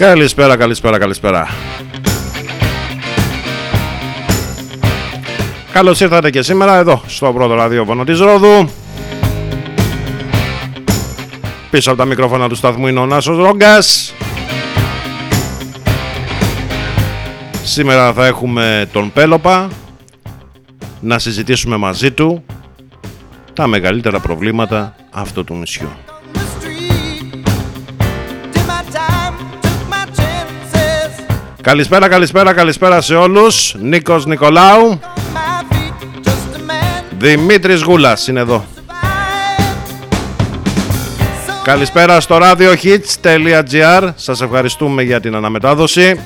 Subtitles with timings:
[0.00, 1.48] Καλησπέρα, καλησπέρα, καλησπέρα.
[5.72, 8.70] Καλώς ήρθατε και σήμερα εδώ στο πρώτο ραδιόφωνο της Ρόδου.
[11.70, 14.14] Πίσω από τα μικρόφωνα του σταθμού είναι ο Νάσος Ρόγκας.
[17.64, 19.68] Σήμερα θα έχουμε τον Πέλοπα
[21.00, 22.44] να συζητήσουμε μαζί του
[23.52, 25.88] τα μεγαλύτερα προβλήματα αυτού του νησιού.
[31.70, 33.74] Καλησπέρα, καλησπέρα, καλησπέρα σε όλους.
[33.78, 35.00] Νίκος Νικολάου.
[37.18, 38.64] Δημήτρης Γούλας είναι εδώ.
[41.62, 46.20] Καλησπέρα στο radiohits.gr Σας ευχαριστούμε για την αναμετάδοση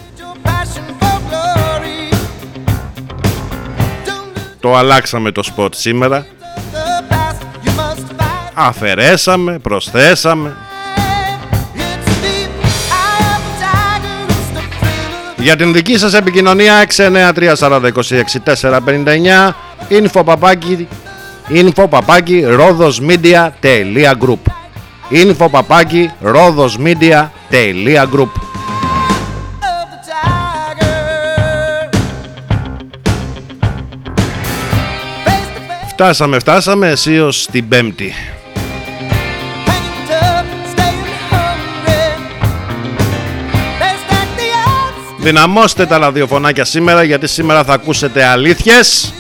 [4.61, 6.27] Το αλλάξαμε το σποτ σήμερα
[8.55, 10.57] Αφαιρέσαμε, προσθέσαμε
[15.45, 17.03] Για την δική σας επικοινωνία 693-4026-459
[19.89, 20.89] info παπάκι
[21.49, 24.39] info παπάκι rodosmedia.group
[25.11, 28.29] info παπάκι rodosmedia.group
[35.89, 38.13] Φτάσαμε, φτάσαμε αισίως στην πέμπτη
[45.25, 49.13] Δυναμώστε τα ραδιοφωνάκια σήμερα γιατί σήμερα θα ακούσετε αλήθειες.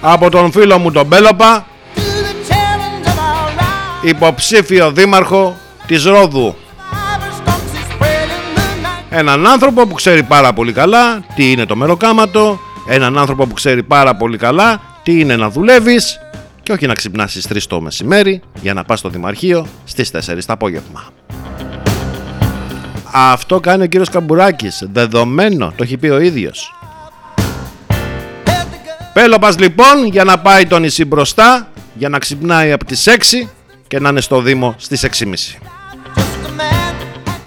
[0.00, 1.66] Από τον φίλο μου τον Μπέλοπα
[4.02, 6.56] υποψήφιο δήμαρχο της Ρόδου.
[9.10, 13.82] Έναν άνθρωπο που ξέρει πάρα πολύ καλά τι είναι το μεροκάματο έναν άνθρωπο που ξέρει
[13.82, 16.18] πάρα πολύ καλά τι είναι να δουλεύεις
[16.62, 20.44] και όχι να ξυπνάς στις 3 το μεσημέρι για να πας στο Δημαρχείο στις 4
[20.46, 21.04] το απόγευμα.
[23.12, 26.74] Αυτό κάνει ο κύριος Καμπουράκης, δεδομένο, το έχει πει ο ίδιος.
[29.12, 33.48] Πέλοπας λοιπόν για να πάει το νησί μπροστά, για να ξυπνάει από τις 6
[33.86, 35.58] και να είναι στο Δήμο στις 6.30.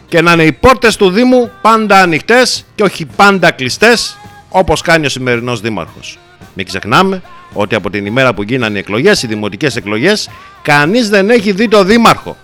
[0.07, 4.17] Και να είναι οι πόρτες του Δήμου πάντα ανοιχτές και όχι πάντα κλειστές
[4.49, 6.17] όπως κάνει ο σημερινός Δήμαρχος.
[6.53, 7.21] Μην ξεχνάμε
[7.53, 10.29] ότι από την ημέρα που γίνανε οι εκλογές, οι δημοτικές εκλογές,
[10.61, 12.37] κανείς δεν έχει δει το δήμαρχο.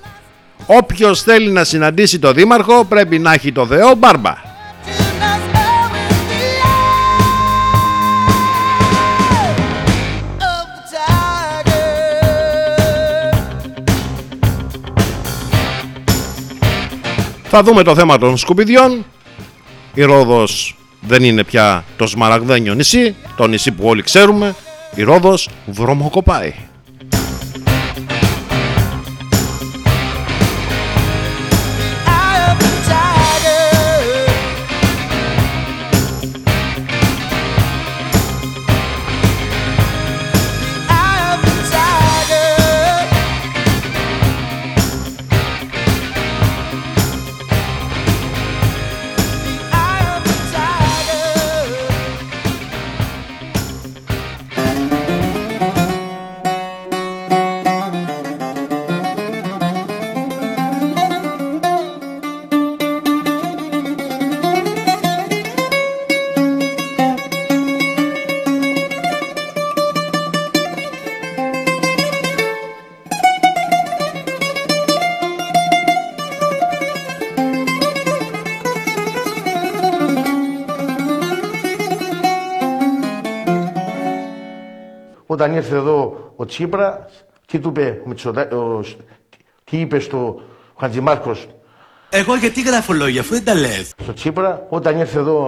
[0.66, 4.34] Όποιος θέλει να συναντήσει το δήμαρχο πρέπει να έχει το Θεό μπάρμπα.
[17.52, 19.06] Θα δούμε το θέμα των σκουπιδιών.
[19.94, 24.56] Η Ρόδος δεν είναι πια το σμαραγδένιο νησί, το νησί που όλοι ξέρουμε,
[24.96, 26.54] η Ρόδος βρωμοκοπάει.
[85.70, 87.06] Ήρθε εδώ ο Τσίπρα,
[87.46, 88.80] τι του είπε ο Μητσοτά, ο,
[89.64, 90.42] τι είπε στο
[90.80, 91.48] Χατζημάρκος;
[92.10, 93.94] Εγώ γιατί γράφω λόγια, αφού δεν τα λες.
[94.04, 95.40] στο Τσίπρα, όταν ήρθε εδώ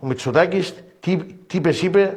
[0.00, 1.16] ο Μητσοτάκης, τι,
[1.46, 2.16] τι είπες, είπε,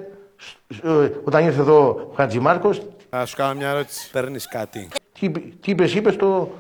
[0.84, 0.90] ε,
[1.24, 4.10] όταν ήρθε εδώ ο Χατζημάρκος, Να σου κάνω μια ερώτηση.
[4.12, 4.88] Παίρνεις κάτι.
[5.20, 6.52] τι, τι είπες, είπε στο,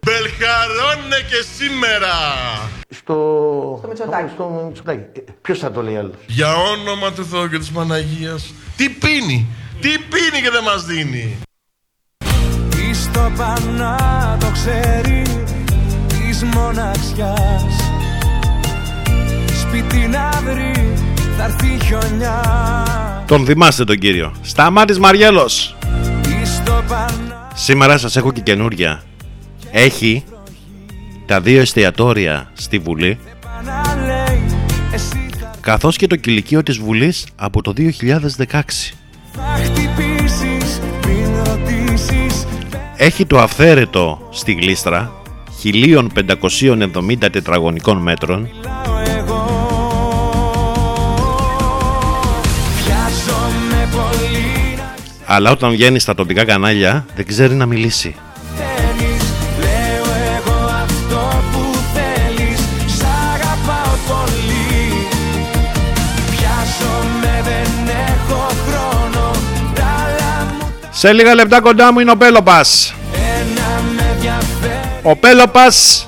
[0.00, 2.12] Μπελχαρώνε και σήμερα!
[2.88, 3.14] στο,
[3.78, 4.30] στο Μητσοτάκη.
[4.34, 5.00] Στο, Μητσοτάκη.
[5.18, 8.52] Ε, ποιος θα το λέει άλλος; Για όνομα του Θεού και της Παναγίας.
[8.76, 9.46] Τι πίνει!
[9.80, 11.38] Τι πίνει και δεν μας δίνει!
[12.92, 15.22] Στο πανά το ξέρει
[16.08, 17.90] της μοναξιάς
[19.60, 20.94] Σπίτι να βρει
[21.36, 22.42] θα έρθει χιονιά
[23.26, 24.34] Τον θυμάστε τον κύριο.
[24.42, 25.76] Σταμάτης Μαριέλος.
[26.44, 29.02] Στο πανά Σήμερα σας έχω και καινούρια.
[29.70, 30.24] Έχει
[31.26, 34.42] τα δύο εστιατόρια στη Βουλή πανά λέει
[34.92, 38.97] Εσύ θα, καθώς και το κηλικείο της Βουλής από το 2016.
[39.38, 42.46] Θα χτυπήσεις πριν ρωτήσεις.
[42.96, 45.12] Έχει το αυθαίρετο στη γλίστρα
[45.62, 48.40] 1570 τετραγωνικών μέτρων.
[48.40, 49.46] Μιλάω εγώ.
[52.84, 54.76] Βιάζομαι πολύ.
[55.28, 58.14] Να αλλά όταν βγαίνει στα τοπικά κανάλια δεν ξέρει να μιλήσει.
[71.00, 72.94] Σε λίγα λεπτά κοντά μου είναι ο Πέλοπας.
[73.12, 76.06] ένα με ενδιαφέρει Ο Πέλοπας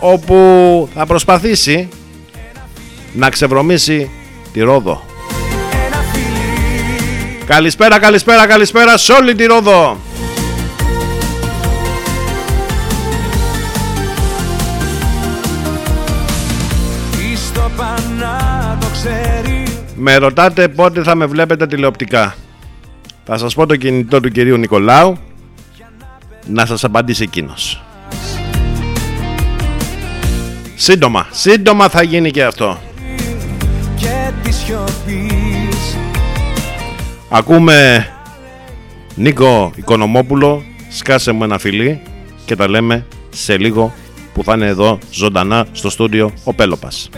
[0.00, 1.88] όπου θα προσπαθήσει
[3.12, 4.10] να ξεβρωμίσει
[4.52, 5.04] τη Ρόδο.
[5.86, 9.96] Ένα φιλί Καλησπέρα, καλησπέρα, καλησπέρα σε όλη τη Ρόδο.
[17.10, 19.62] Τι στο πανά το ξέρει
[19.94, 22.34] Με ρωτάτε πότε θα με βλέπετε τηλεοπτικά.
[23.28, 25.16] Θα σας πω το κινητό του κυρίου Νικολάου
[26.46, 27.82] να σας απαντήσει εκείνος.
[30.74, 32.78] Σύντομα, σύντομα θα γίνει και αυτό.
[33.96, 35.96] και τη σιωπής
[37.28, 38.08] Ακούμε
[39.14, 42.00] Νίκο Οικονομόπουλο, σκάσε μου ένα φιλί
[42.44, 43.92] και τα λέμε σε λίγο
[44.32, 47.10] που θα είναι εδώ ζωντανά στο στούντιο ο Πέλοπας.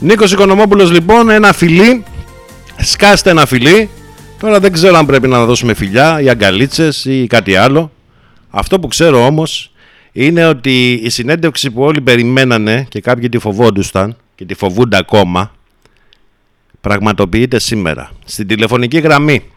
[0.00, 2.04] Νίκος Οικονομόπουλος λοιπόν, ένα φιλί,
[2.76, 3.90] σκάστε ένα φιλί.
[4.38, 7.92] Τώρα δεν ξέρω αν πρέπει να δώσουμε φιλιά ή αγκαλίτσες ή κάτι άλλο.
[8.50, 9.72] Αυτό που ξέρω όμως
[10.12, 15.52] είναι ότι η συνέντευξη που όλοι περιμένανε και κάποιοι τη φοβόντουσαν και τη φοβούνται ακόμα
[16.80, 18.10] πραγματοποιείται σήμερα.
[18.24, 19.50] Στην τηλεφωνική γραμμή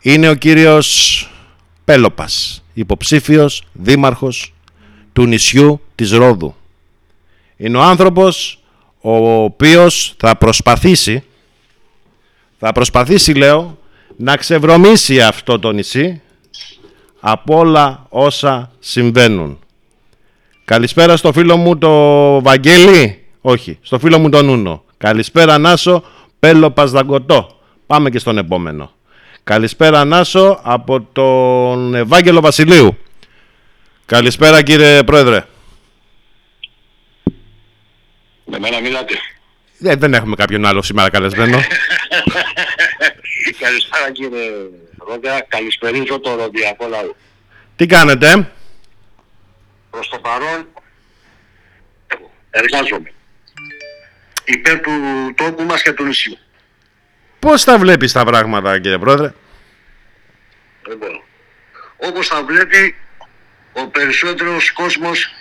[0.00, 1.24] είναι ο κύριος
[1.84, 4.54] Πέλοπας, υποψήφιος δήμαρχος
[5.12, 6.54] του νησιού της Ρόδου.
[7.56, 8.59] Είναι ο άνθρωπος
[9.00, 11.24] ο οποίος θα προσπαθήσει
[12.62, 13.78] θα προσπαθήσει λέω
[14.16, 16.20] να ξεβρωμίσει αυτό το νησί
[17.20, 19.58] από όλα όσα συμβαίνουν.
[20.64, 21.90] Καλησπέρα στο φίλο μου το
[22.42, 23.24] Βαγγέλη.
[23.40, 24.84] Όχι, στο φίλο μου τον Νούνο.
[24.96, 26.02] Καλησπέρα Νάσο,
[26.38, 27.56] Πέλο Πασδαγκωτό.
[27.86, 28.90] Πάμε και στον επόμενο.
[29.44, 32.96] Καλησπέρα Νάσο από τον Ευάγγελο Βασιλείου.
[34.06, 35.44] Καλησπέρα κύριε Πρόεδρε.
[38.50, 39.14] Με μένα μιλάτε.
[39.84, 41.58] Ε, δεν έχουμε κάποιον άλλο σήμερα καλεσμένο.
[43.60, 44.50] Καλησπέρα κύριε
[45.08, 45.40] Ρόγκα.
[45.48, 47.14] Καλησπερίζω το ροδιακό λαό.
[47.76, 48.52] Τι κάνετε,
[49.90, 50.66] Προς το παρόν
[52.50, 53.12] εργάζομαι.
[54.44, 54.90] Υπέρ του
[55.36, 56.38] τόπου μας και του νησιού.
[57.38, 59.32] πώς τα βλέπεις τα πράγματα κύριε Πρόεδρε;
[60.86, 61.22] Δεν μπορώ.
[61.96, 62.94] Όπως θα βλέπει
[63.72, 65.34] ο περισσότερος κόσμος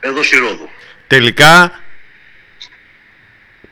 [0.00, 0.68] εδώ στη Ρόδο.
[1.06, 1.80] Τελικά,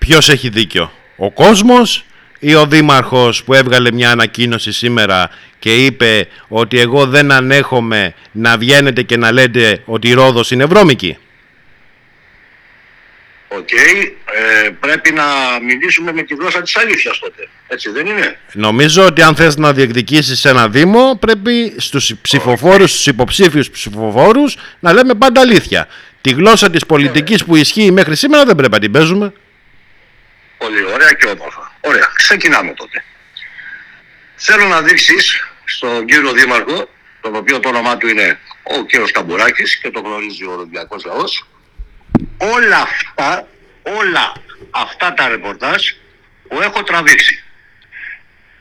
[0.01, 2.05] ποιος έχει δίκιο, ο κόσμος
[2.39, 8.59] ή ο δήμαρχος που έβγαλε μια ανακοίνωση σήμερα και είπε ότι εγώ δεν ανέχομαι να
[8.59, 11.17] βγαίνετε και να λέτε ότι η Ρόδος είναι βρώμικη;
[13.49, 13.69] Οκ.
[13.73, 15.25] Ε, πρέπει να
[15.63, 17.49] μιλήσουμε με τη γλώσσα της αλήθειας τότε.
[17.69, 23.07] Έτσι δεν είναι; Νομίζω ότι αν θες να διεκδικήσεις ένα δήμο πρέπει στους ψηφοφόρους, στους
[23.07, 25.89] υποψήφιους ψηφοφόρους να λέμε πάντα αλήθεια.
[26.21, 29.33] Τη γλώσσα της πολιτικής που ισχύει μέχρι σήμερα δεν πρέπει να την παίζουμε.
[30.61, 31.73] Πολύ ωραία και όμορφα.
[31.81, 32.09] Ωραία.
[32.17, 33.05] Ξεκινάμε τότε.
[34.37, 36.89] Θέλω να δείξεις στον κύριο Δήμαρχο,
[37.21, 41.47] τον οποίο το όνομά του είναι ο κύριος Καμπουράκης και το γνωρίζει ο Ολυμπιακός Λαός,
[42.39, 43.47] όλα αυτά,
[43.83, 44.33] όλα
[44.71, 45.83] αυτά τα ρεπορτάζ
[46.49, 47.43] που έχω τραβήξει.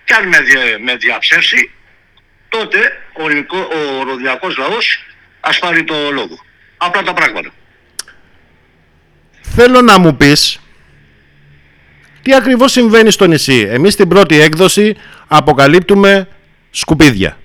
[0.03, 1.71] Και αν με, δια- με διαψεύσει,
[2.49, 2.79] τότε
[3.13, 5.05] ο, ελληνικό- ο Ροδιακός Λαός
[5.39, 6.43] ας πάρει το λόγο.
[6.77, 7.49] Απλά τα πράγματα.
[9.41, 10.59] Θέλω να μου πεις
[12.21, 14.95] τι ακριβώς συμβαίνει στο νησί; Εμείς στην πρώτη έκδοση
[15.27, 16.27] αποκαλύπτουμε
[16.69, 17.37] σκουπίδια.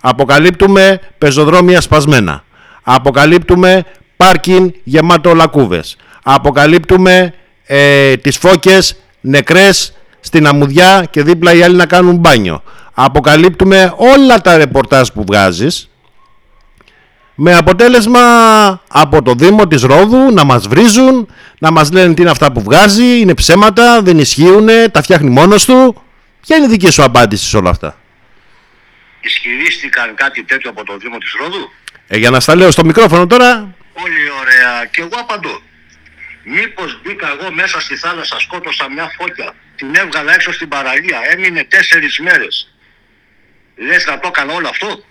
[0.00, 2.44] Αποκαλύπτουμε πεζοδρόμια σπασμένα.
[2.82, 3.84] Αποκαλύπτουμε
[4.16, 5.96] πάρκιν γεμάτο λακκούβες.
[6.22, 7.34] Αποκαλύπτουμε
[7.66, 12.62] ε, τις φώκες νεκρές στην αμμουδιά και δίπλα οι άλλοι να κάνουν μπάνιο.
[12.94, 15.90] Αποκαλύπτουμε όλα τα ρεπορτάζ που βγάζεις
[17.40, 18.20] με αποτέλεσμα
[18.88, 21.28] από το Δήμο της Ρόδου να μας βρίζουν,
[21.58, 25.64] να μας λένε τι είναι αυτά που βγάζει, είναι ψέματα, δεν ισχύουν, τα φτιάχνει μόνος
[25.64, 26.02] του.
[26.40, 27.98] Ποια είναι η δική σου απάντηση σε όλα αυτά;
[29.20, 31.70] Ισχυρίστηκαν κάτι τέτοιο από το Δήμο της Ρόδου;
[32.08, 34.84] Ε, για να στα λέω στο μικρόφωνο τώρα, Πολύ ωραία.
[34.90, 35.60] Και εγώ απαντώ.
[36.44, 41.64] Μήπως μπήκα εγώ μέσα στη θάλασσα, σκότωσα μια φώκια, την έβγαλα έξω στην παραλία, έμεινε
[41.64, 42.74] τέσσερις μέρες.
[43.76, 45.04] Λες να το έκανα όλο αυτό;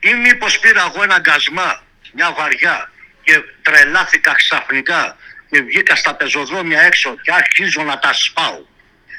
[0.00, 2.90] Ή μήπως πήρα εγώ ένα γκασμά, μια βαριά
[3.22, 5.16] και τρελάθηκα ξαφνικά
[5.50, 8.64] και βγήκα στα πεζοδρόμια έξω και αρχίζω να τα σπάω.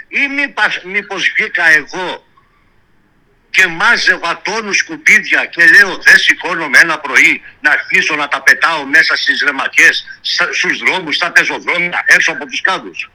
[0.08, 2.28] Ή μήπως, μήπως βγήκα εγώ
[3.50, 8.86] και μάζευα τόνους σκουπίδια και λέω δεν σηκώνομαι ένα πρωί να αρχίσω να τα πετάω
[8.86, 13.10] μέσα στις ρεματιές, στα- στους δρόμους, στα πεζοδρόμια, έξω από τους κάδους.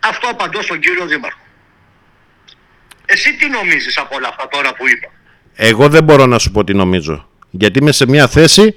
[0.00, 1.46] Αυτό απαντώ στον κύριο Δήμαρχο.
[3.06, 5.08] Εσύ τι νομίζεις από όλα αυτά τώρα που είπα;
[5.56, 7.26] Εγώ δεν μπορώ να σου πω τι νομίζω.
[7.50, 8.74] Γιατί είμαι σε μια θέση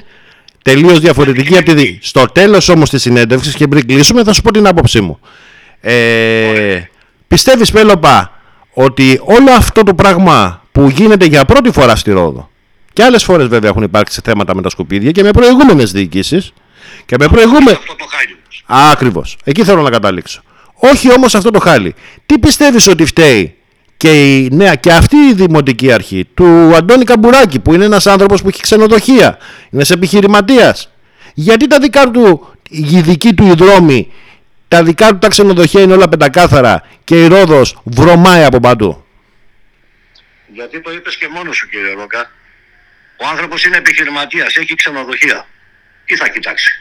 [0.63, 1.99] τελείως διαφορετική από τη δική.
[2.01, 5.19] Στο τέλος όμως της συνέντευξης και πριν κλείσουμε θα σου πω την άποψή μου.
[5.81, 6.81] Ε,
[7.27, 8.41] πιστεύεις Πέλοπα
[8.73, 12.49] ότι όλο αυτό το πράγμα που γίνεται για πρώτη φορά στη Ρόδο
[12.93, 16.53] και άλλες φορές βέβαια έχουν υπάρξει σε θέματα με τα σκουπίδια και με προηγούμενες διοικήσεις
[17.05, 17.73] και με προηγούμενες...
[17.73, 18.91] Αυτό το χάλι όμως.
[18.91, 19.37] Ακριβώς.
[19.43, 20.41] Εκεί θέλω να καταλήξω.
[20.73, 21.95] Όχι όμως αυτό το χάλι.
[22.25, 23.55] Τι πιστεύεις ότι φταίει
[23.99, 28.41] και, η νέα, και αυτή η δημοτική αρχή του Αντώνη Καμπουράκη που είναι ένας άνθρωπος
[28.41, 29.37] που έχει ξενοδοχεία,
[29.69, 30.91] είναι σε επιχειρηματίας.
[31.33, 34.13] Γιατί τα δικά του, οι δικοί του οι δρόμοι,
[34.67, 39.05] τα δικά του τα ξενοδοχεία είναι όλα πεντακάθαρα και η Ρόδος βρωμάει από παντού.
[40.53, 42.31] Γιατί το είπες και μόνος σου κύριε Ρόκα.
[43.17, 45.45] Ο άνθρωπος είναι επιχειρηματίας, έχει ξενοδοχεία.
[46.05, 46.71] Τι θα κοιτάξει.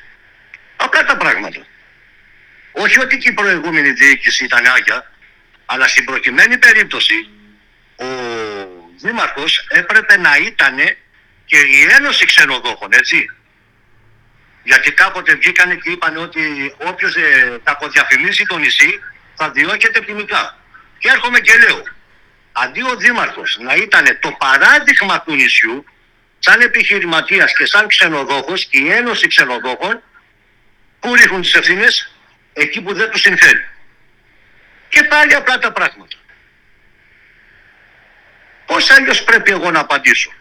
[0.76, 1.60] Απλά τα πράγματα.
[2.72, 5.10] Όχι ότι και η προηγούμενη διοίκηση ήταν άγια,
[5.70, 7.28] αλλά στην προκειμένη περίπτωση
[7.96, 8.06] ο
[8.96, 10.76] Δήμαρχος έπρεπε να ήταν
[11.44, 13.30] και η Ένωση Ξενοδόχων, έτσι.
[14.62, 19.00] Γιατί κάποτε βγήκανε και είπαν ότι όποιος ε, κακοδιαφημίζει το νησί
[19.34, 20.58] θα διώκεται ποινικά.
[20.98, 21.82] Και έρχομαι και λέω,
[22.52, 25.84] αντί ο Δήμαρχος να ήταν το παράδειγμα του νησιού,
[26.38, 30.02] σαν επιχειρηματίας και σαν ξενοδόχος, η Ένωση Ξενοδόχων,
[31.00, 32.12] που ρίχνουν τις ευθύνες,
[32.52, 33.64] εκεί που δεν τους συμφέρει.
[34.88, 36.16] Και πάλι απλά τα πράγματα.
[38.66, 40.32] Πώς αλλιώς πρέπει εγώ να απαντήσω;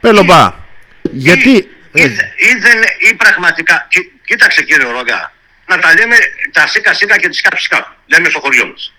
[0.00, 0.66] Πέλοπα,
[1.02, 1.50] γιατί...
[1.50, 2.02] Ή, ή,
[2.36, 5.32] ή δεν, ή πραγματικά, κοί- κοίταξε κύριε Ρόγκα,
[5.66, 6.16] να τα λέμε
[6.52, 8.94] τα σίκα σίκα και τις κάψεις κάπου, λέμε στο χωριό μας.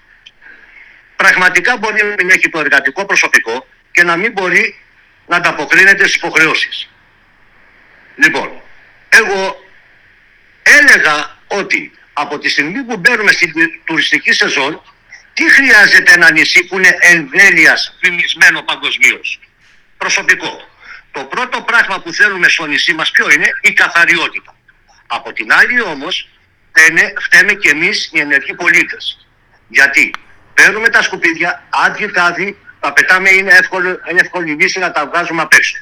[1.15, 4.79] Πραγματικά μπορεί να μην έχει το εργατικό προσωπικό και να μην μπορεί
[5.27, 6.89] να ανταποκρίνεται στις υποχρεώσεις.
[8.15, 8.61] Λοιπόν,
[9.09, 9.65] εγώ
[10.63, 13.51] έλεγα ότι από τη στιγμή που μπαίνουμε στην
[13.83, 14.81] τουριστική σεζόν,
[15.33, 19.39] τι χρειάζεται ένα νησί που είναι εμβέλειας φημισμένο παγκοσμίως;
[19.97, 20.69] Προσωπικό.
[21.11, 24.55] Το πρώτο πράγμα που θέλουμε στο νησί μας ποιο είναι; Η καθαριότητα.
[25.07, 26.29] Από την άλλη όμως
[26.69, 29.27] φταίνε, φταίμε και εμείς οι ενεργοί πολίτες.
[29.67, 30.11] Γιατί;
[30.53, 35.41] Παίρνουμε τα σκουπίδια, άδειοι τάδι, τα πετάμε, είναι, εύκολο, είναι εύκολη λύση να τα βγάζουμε
[35.41, 35.77] απ' έξω.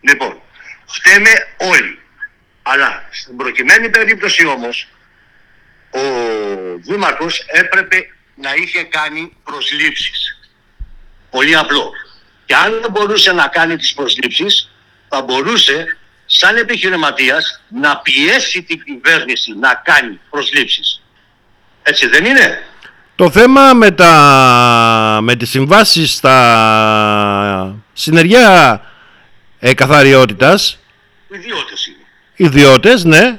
[0.00, 0.40] Λοιπόν,
[0.86, 1.98] φταίμε όλοι.
[2.62, 4.88] Αλλά στην προκειμένη περίπτωση όμως,
[5.94, 6.00] ο
[6.80, 7.96] Δήμαρχος έπρεπε
[8.34, 10.38] να είχε κάνει προσλήψεις.
[11.30, 11.90] Πολύ απλό.
[12.46, 14.70] Και αν δεν μπορούσε να κάνει τις προσλήψεις,
[15.08, 15.96] θα μπορούσε
[16.26, 21.02] σαν επιχειρηματίας να πιέσει την κυβέρνηση να κάνει προσλήψεις.
[21.82, 22.62] Έτσι δεν είναι;
[23.16, 28.80] Το θέμα με, τα, με τις συμβάσεις στα συνεργεία
[29.58, 30.78] ε, καθαριότητας,
[31.28, 31.96] Ιδιώτες είναι.
[32.36, 33.38] ιδιώτες, ναι,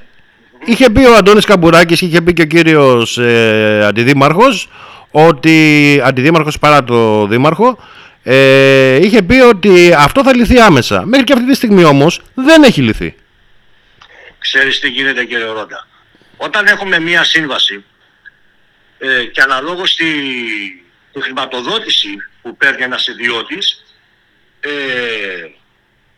[0.66, 4.70] είχε πει ο Αντώνης Καμπουράκης και είχε πει και ο κύριος ε, Αντιδήμαρχος,
[5.12, 7.78] ότι, Αντιδήμαρχος παρά το Δήμαρχο,
[8.24, 11.06] ε, είχε πει ότι αυτό θα λυθεί άμεσα.
[11.06, 13.16] Μέχρι και αυτή τη στιγμή όμως δεν έχει λυθεί.
[14.40, 15.88] Ξέρεις τι γίνεται κύριε Ρόντα.
[16.38, 17.84] Όταν έχουμε μία σύμβαση
[18.98, 20.06] ε, και αναλόγως στη,
[21.14, 22.10] τη χρηματοδότηση
[22.42, 23.86] που παίρνει ένας ιδιώτης
[24.60, 24.70] ε,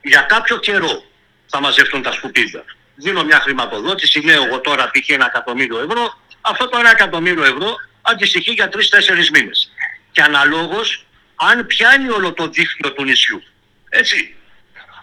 [0.02, 1.04] για κάποιο καιρό
[1.46, 2.64] θα μαζευτούν τα σκουπίδια.
[3.00, 5.10] Δίνω μια χρηματοδότηση, λέω εγώ τώρα π.χ.
[5.10, 9.72] ένα εκατομμύριο ευρώ, αυτό το ένα εκατομμύριο ευρώ αντιστοιχεί για τρεις-τέσσερις μήνες.
[10.12, 13.44] Και αναλόγως αν πιάνει όλο το δίκτυο του νησιού.
[13.90, 14.36] Έτσι.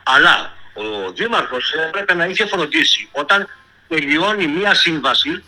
[0.02, 3.48] Αλλά ο Δήμαρχος έπρεπε να είχε φροντίσει όταν
[3.88, 5.44] τελειώνει μία σύμβαση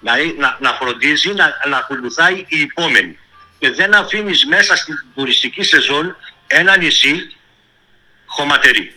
[0.00, 3.18] να, να, να φροντίζει να, να ακολουθάει η επόμενη.
[3.58, 6.16] Και δεν αφήνεις μέσα στην τουριστική σεζόν
[6.46, 7.36] ένα νησί
[8.26, 8.94] χωματερή.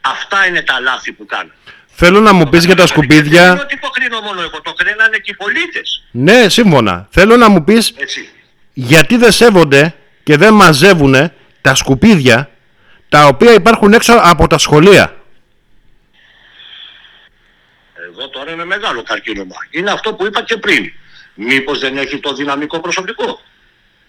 [0.00, 1.50] Αυτά είναι τα λάθη που κάνω.
[1.92, 3.52] Θέλω να μου πεις για τα Δεν είναι σκουπίδια.
[3.52, 6.02] ότι το κρίνω μόνο εγώ, το κρίνανε και οι πολίτες.
[6.10, 7.08] Ναι, σύμφωνα.
[7.10, 8.28] Θέλω να μου πεις Έτσι.
[8.72, 12.50] γιατί δεν σέβονται και δεν μαζεύουν τα σκουπίδια
[13.08, 15.14] τα οποία υπάρχουν έξω από τα σχολεία.
[18.08, 19.56] Εδώ τώρα είναι μεγάλο καρκίνωμα.
[19.70, 20.92] Είναι αυτό που είπα και πριν.
[21.34, 23.40] Μήπως δεν έχει το δυναμικό προσωπικό;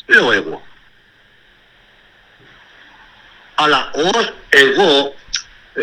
[0.05, 0.65] Λέω εγώ.
[3.55, 5.15] Αλλά ο, εγώ,
[5.73, 5.81] ε,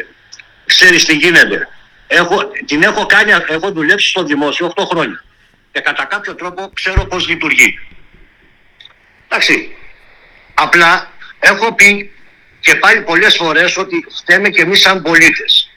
[0.65, 1.69] ξέρεις τι γίνεται.
[2.11, 5.25] Έχω, την έχω κάνει, έχω δουλέψει στο δημόσιο 8 χρόνια.
[5.73, 7.79] Και κατά κάποιο τρόπο ξέρω πώς λειτουργεί.
[9.29, 9.77] Εντάξει.
[10.55, 12.13] Απλά έχω πει
[12.61, 15.71] και πάλι πολλές φορές ότι φταίμε και εμείς σαν πολίτες.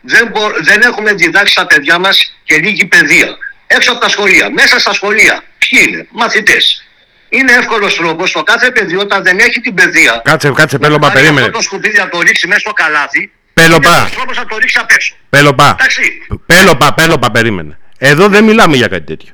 [0.00, 3.36] Δεν, μπο- δεν έχουμε διδάξει στα παιδιά μας και λίγη παιδεία.
[3.66, 5.42] Έξω από τα σχολεία, μέσα στα σχολεία.
[5.58, 6.88] Ποιοι είναι, μαθητές.
[7.28, 11.12] Είναι εύκολος τρόπος το κάθε παιδί όταν δεν έχει την παιδεία Κάτσε, κάτσε, πέλοπα, πάρει
[11.20, 11.46] περίμενε.
[11.46, 13.32] Αυτό το σκουπίδι να το ρίξει μέσα στο καλάθι.
[13.54, 13.88] Πέλοπα.
[13.88, 15.14] Είναι ένας τρόπος να το ρίξει απ' έξω.
[15.28, 16.02] Πέλοπα, Εντάξει.
[16.46, 17.78] πέλοπα, πέλοπα, περίμενε.
[17.98, 19.32] Εδώ δεν μιλάμε για κάτι τέτοιο.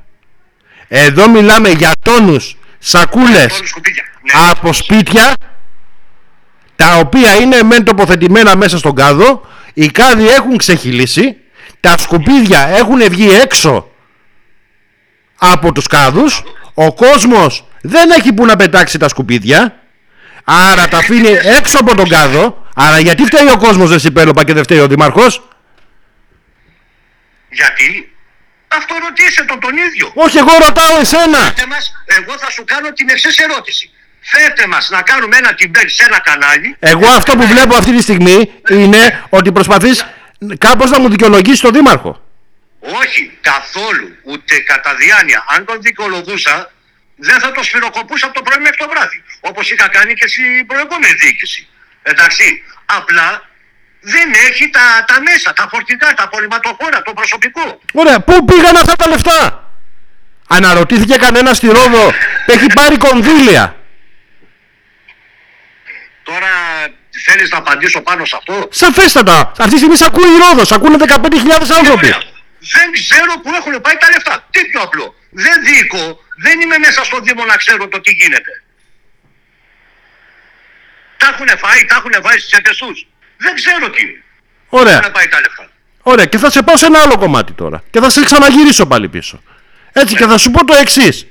[0.88, 4.04] Εδώ μιλάμε για τόνους, σακούλες Τώρα σκουπίδια.
[4.22, 4.50] Ναι.
[4.50, 5.34] από σπίτια
[6.76, 11.36] τα οποία είναι μεν τοποθετημένα μέσα στον κάδο οι κάδοι έχουν ξεχυλήσει
[11.80, 13.90] τα σκουπίδια έχουν βγει έξω
[15.38, 16.42] από τους κάδους
[16.74, 19.80] ο κόσμος δεν έχει που να πετάξει τα σκουπίδια
[20.44, 24.52] άρα τα αφήνει έξω από τον κάδο άρα γιατί φταίει ο κόσμος δεν συμπέλοπα και
[24.52, 25.48] δεν φταίει ο δήμαρχος
[27.50, 28.12] Γιατί;
[28.68, 30.12] Αυτό ρωτήσε τον τον ίδιο.
[30.14, 33.90] όχι εγώ ρωτάω εσένα Φέρτε μας, εγώ θα σου κάνω την εξής ερώτηση.
[34.20, 36.76] Φέρτε μας να κάνουμε ένα τιμπέλ σε ένα κανάλι.
[36.78, 40.06] εγώ αυτό που βλέπω αυτή τη στιγμή είναι ότι προσπαθείς
[40.58, 42.24] κάπως να μου δικαιολογήσεις τον δήμαρχο
[42.80, 45.44] Όχι, καθόλου, ούτε κατά διάνοια.
[45.54, 46.72] Αν τον δικαιολογούσα,
[47.16, 49.22] δεν θα το σφυροκοπούσα από το πρωί μέχρι το βράδυ.
[49.40, 51.68] Όπως είχα κάνει και στην προηγούμενη διοίκηση.
[52.02, 53.49] Εντάξει, απλά
[54.00, 57.80] δεν έχει τα, τα μέσα, τα φορτικά, τα απορριμματοφόρα, το προσωπικό.
[57.92, 59.71] Ωραία, πού πήγαν αυτά τα λεφτά;
[60.49, 62.12] Αναρωτήθηκε κανένας στη Ρόδο
[62.44, 63.77] που έχει πάρει κονδύλια.
[66.22, 66.48] Τώρα
[67.24, 69.53] θέλεις να απαντήσω πάνω σε αυτό; Σαφέστατα.
[69.59, 70.68] Αυτή τη στιγμή σ' ακούει η Ρόδος.
[70.68, 72.07] Σ' ακούνε 15.000 άνθρωποι.
[72.07, 72.22] Ωραία.
[72.77, 74.46] Δεν ξέρω που έχουν πάει τα λεφτά.
[74.51, 75.14] Τι πιο απλό.
[75.31, 76.20] Δεν δίκω.
[76.37, 78.62] Δεν είμαι μέσα στο Δήμο να ξέρω το τι γίνεται.
[81.20, 83.06] Τα έχουν φάει, τα έχουν βάλει στις τσέπες τους.
[83.37, 84.04] Δεν ξέρω τι.
[84.68, 84.98] Πού Ωραία.
[84.98, 85.64] έχουν πάει τα λεφτά.
[86.02, 86.24] Ωραία.
[86.24, 87.83] Και θα σε πάω σε ένα άλλο κομμάτι τώρα.
[87.90, 89.42] Και θα σε ξαναγυρίσω πάλι πίσω.
[89.92, 91.26] Έτσι και θα σου πω το εξής.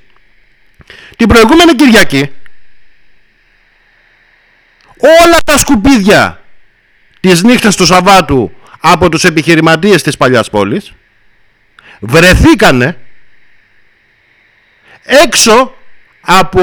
[1.17, 2.31] Την προηγούμενη Κυριακή
[4.99, 6.43] όλα τα σκουπίδια
[7.19, 10.93] τις νύχτες του Σαββάτου από τους επιχειρηματίες της παλιάς πόλης
[11.99, 12.97] βρεθήκανε
[15.03, 15.75] έξω
[16.21, 16.61] από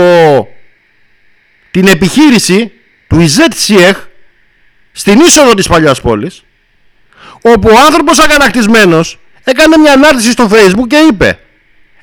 [1.70, 2.72] την επιχείρηση
[3.08, 3.96] του ΙΖΕΤΣΙΕΧ
[4.92, 6.44] στην είσοδο της παλιάς πόλης
[7.42, 11.38] όπου ο άνθρωπος αγανακτισμένος έκανε μια ανάρτηση στο facebook και είπε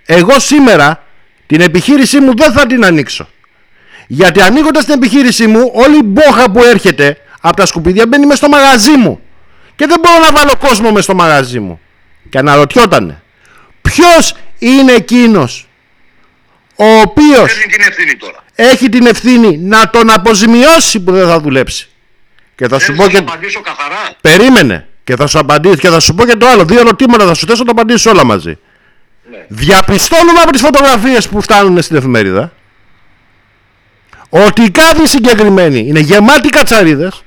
[0.05, 1.03] εγώ σήμερα
[1.47, 3.29] την επιχείρησή μου δεν θα την ανοίξω
[4.07, 8.37] γιατί ανοίγοντας την επιχείρησή μου όλη η μπόχα που έρχεται από τα σκουπίδια μπαίνει μες
[8.37, 9.21] στο μαγαζί μου
[9.75, 11.79] και δεν μπορώ να βάλω κόσμο μες στο μαγαζί μου
[12.29, 13.21] και αναρωτιότανε
[13.81, 15.67] ποιος είναι εκείνος
[16.75, 18.42] ο οποίος Παίρνει την ευθύνη τώρα.
[18.55, 21.87] Έχει την ευθύνη να τον αποζημιώσει που δεν θα δουλέψει
[22.55, 23.17] και θα σου Δεν πω θα και...
[23.17, 24.15] σου απαντήσω καθαρά.
[24.21, 24.87] Περίμενε.
[25.03, 26.65] Και θα σου απαντήσω και θα σου πω και το άλλο.
[26.65, 28.57] Δύο ερωτήματα θα σου θέσω να το απαντήσει όλα μαζί.
[29.31, 29.45] Ναι.
[29.47, 32.51] Διαπιστώνουμε από τις φωτογραφίες που φτάνουν στην εφημερίδα
[34.29, 37.23] ότι οι κάδοι συγκεκριμένοι είναι γεμάτοι κατσαρίδες,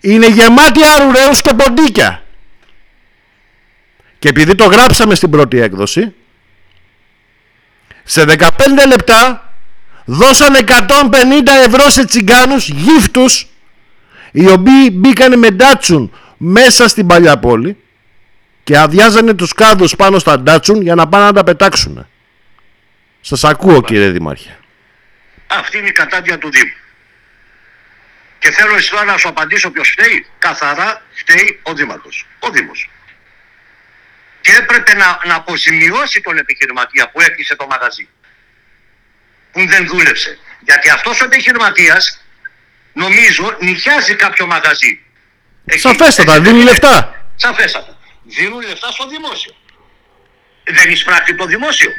[0.00, 2.22] είναι γεμάτοι αρουραίους και ποντίκια.
[4.18, 6.14] Και επειδή το γράψαμε στην πρώτη έκδοση,
[8.04, 8.48] σε 15
[8.88, 9.53] λεπτά
[10.04, 10.74] δώσανε 150
[11.66, 13.46] ευρώ σε τσιγκάνους γύφτους
[14.32, 17.76] οι οποίοι μπήκανε με ντάτσουν μέσα στην παλιά πόλη
[18.64, 22.08] και αδειάζανε τους κάδους πάνω στα ντάτσουν για να πάνε να τα πετάξουν.
[23.20, 24.58] Σας ακούω κύριε Δήμαρχε.
[25.46, 26.72] Αυτή είναι η κατάντια του Δήμου.
[28.38, 30.26] Και θέλω εσύ τώρα να σου απαντήσω ποιος φταίει.
[30.38, 32.26] Καθαρά φταίει ο Δήμαρχος.
[32.38, 32.90] Ο Δήμος.
[34.40, 38.08] Και έπρεπε να, να αποζημιώσει τον επιχειρηματία που έκλεισε το μαγαζί.
[39.54, 40.38] Που δεν δούλεψε.
[40.60, 42.20] Γιατί αυτός ο επιχειρηματίας
[42.92, 45.00] νομίζω νοικιάζει κάποιο μαγαζί.
[45.66, 45.80] Εκεί.
[45.80, 46.70] Σαφέστατα, Έτσι δεν δίνει είναι.
[46.70, 47.26] λεφτά.
[47.36, 47.98] Σαφέστατα.
[48.22, 49.54] Δίνουν λεφτά στο δημόσιο.
[50.64, 51.90] Δεν εισπράχτει το δημόσιο.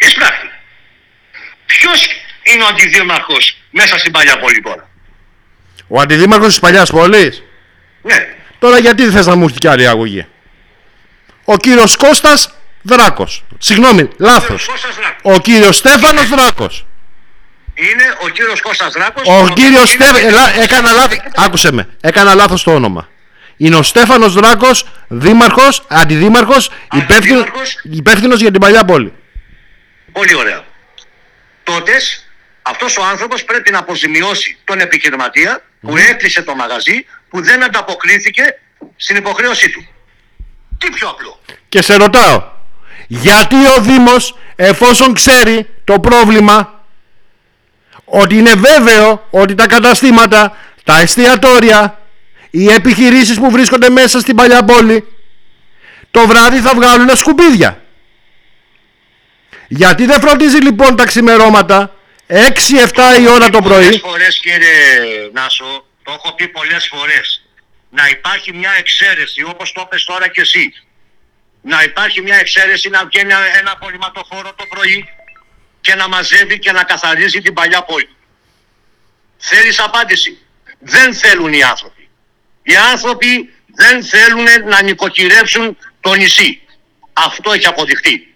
[0.00, 0.46] Εισπράχτει.
[1.66, 2.08] Ποιος
[2.42, 4.88] είναι ο αντιδήμαρχος μέσα στην παλιά πόλη τώρα;
[5.88, 7.42] Ο αντιδήμαρχος της παλιάς πόλης;
[8.02, 8.36] Ναι.
[8.58, 10.26] Τώρα γιατί δεν θες να μου έρθει κι άλλη αγωγή;
[11.44, 12.57] Ο κύριος Κώστας
[12.88, 13.44] Δράκος.
[13.58, 14.66] Συγγνώμη, λάθος.
[14.66, 15.36] Κώστας Δράκος.
[15.36, 16.86] Ο κύριος Στέφανος Δράκος.
[17.74, 19.22] Είναι ο κύριος Κώστας Δράκος.
[19.28, 20.48] Ο οποίος κύριος είναι- Στέφανος...
[20.64, 21.18] Έκανα λάθος.
[21.36, 21.88] Άκουσε με.
[22.00, 23.08] Έκανα λάθος το όνομα.
[23.56, 27.80] Είναι ο Στέφανος Δράκος, δήμαρχος, αντιδήμαρχος, υπεύθυνος, Αντιδήμαρχος.
[27.82, 29.12] υπεύθυνος για την παλιά πόλη.
[30.12, 30.64] Πολύ ωραία.
[31.62, 32.22] Τότες
[32.62, 38.42] Αυτός ο άνθρωπος πρέπει να αποζημιώσει τον επιχειρηματία που έκλεισε το μαγαζί, που δεν ανταποκρίθηκε
[38.96, 39.86] στην υποχρέωσή του.
[40.78, 41.40] Τι πιο απλό.
[41.68, 42.42] Και σε ρωτάω,
[43.08, 46.84] γιατί ο Δήμος εφόσον ξέρει το πρόβλημα
[48.04, 52.02] ότι είναι βέβαιο ότι τα καταστήματα, τα εστιατόρια,
[52.50, 55.06] οι επιχειρήσεις που βρίσκονται μέσα στην παλιά πόλη
[56.10, 57.82] το βράδυ θα βγάλουν σκουπίδια.
[59.68, 61.94] Γιατί δεν φροντίζει λοιπόν τα ξημερώματα
[62.28, 62.34] 6-7
[63.20, 67.42] η ώρα το Πολλές πρωί φορές κύριε Νάσο, το έχω πει πολλές φορές,
[67.90, 70.72] να υπάρχει μια εξαίρεση όπως το είπες τώρα και εσύ.
[71.62, 75.08] Να υπάρχει μια εξαίρεση να βγαίνει ένα- ένα απολυματοφόρο το πρωί
[75.80, 78.08] και να μαζεύει και να καθαρίζει την παλιά πόλη.
[79.38, 80.38] Θέλεις απάντηση;
[80.80, 82.08] Δεν θέλουν οι άνθρωποι.
[82.62, 86.62] Οι άνθρωποι δεν θέλουν να νοικοκυρέψουν το νησί.
[87.12, 88.34] Αυτό έχει αποδειχτεί.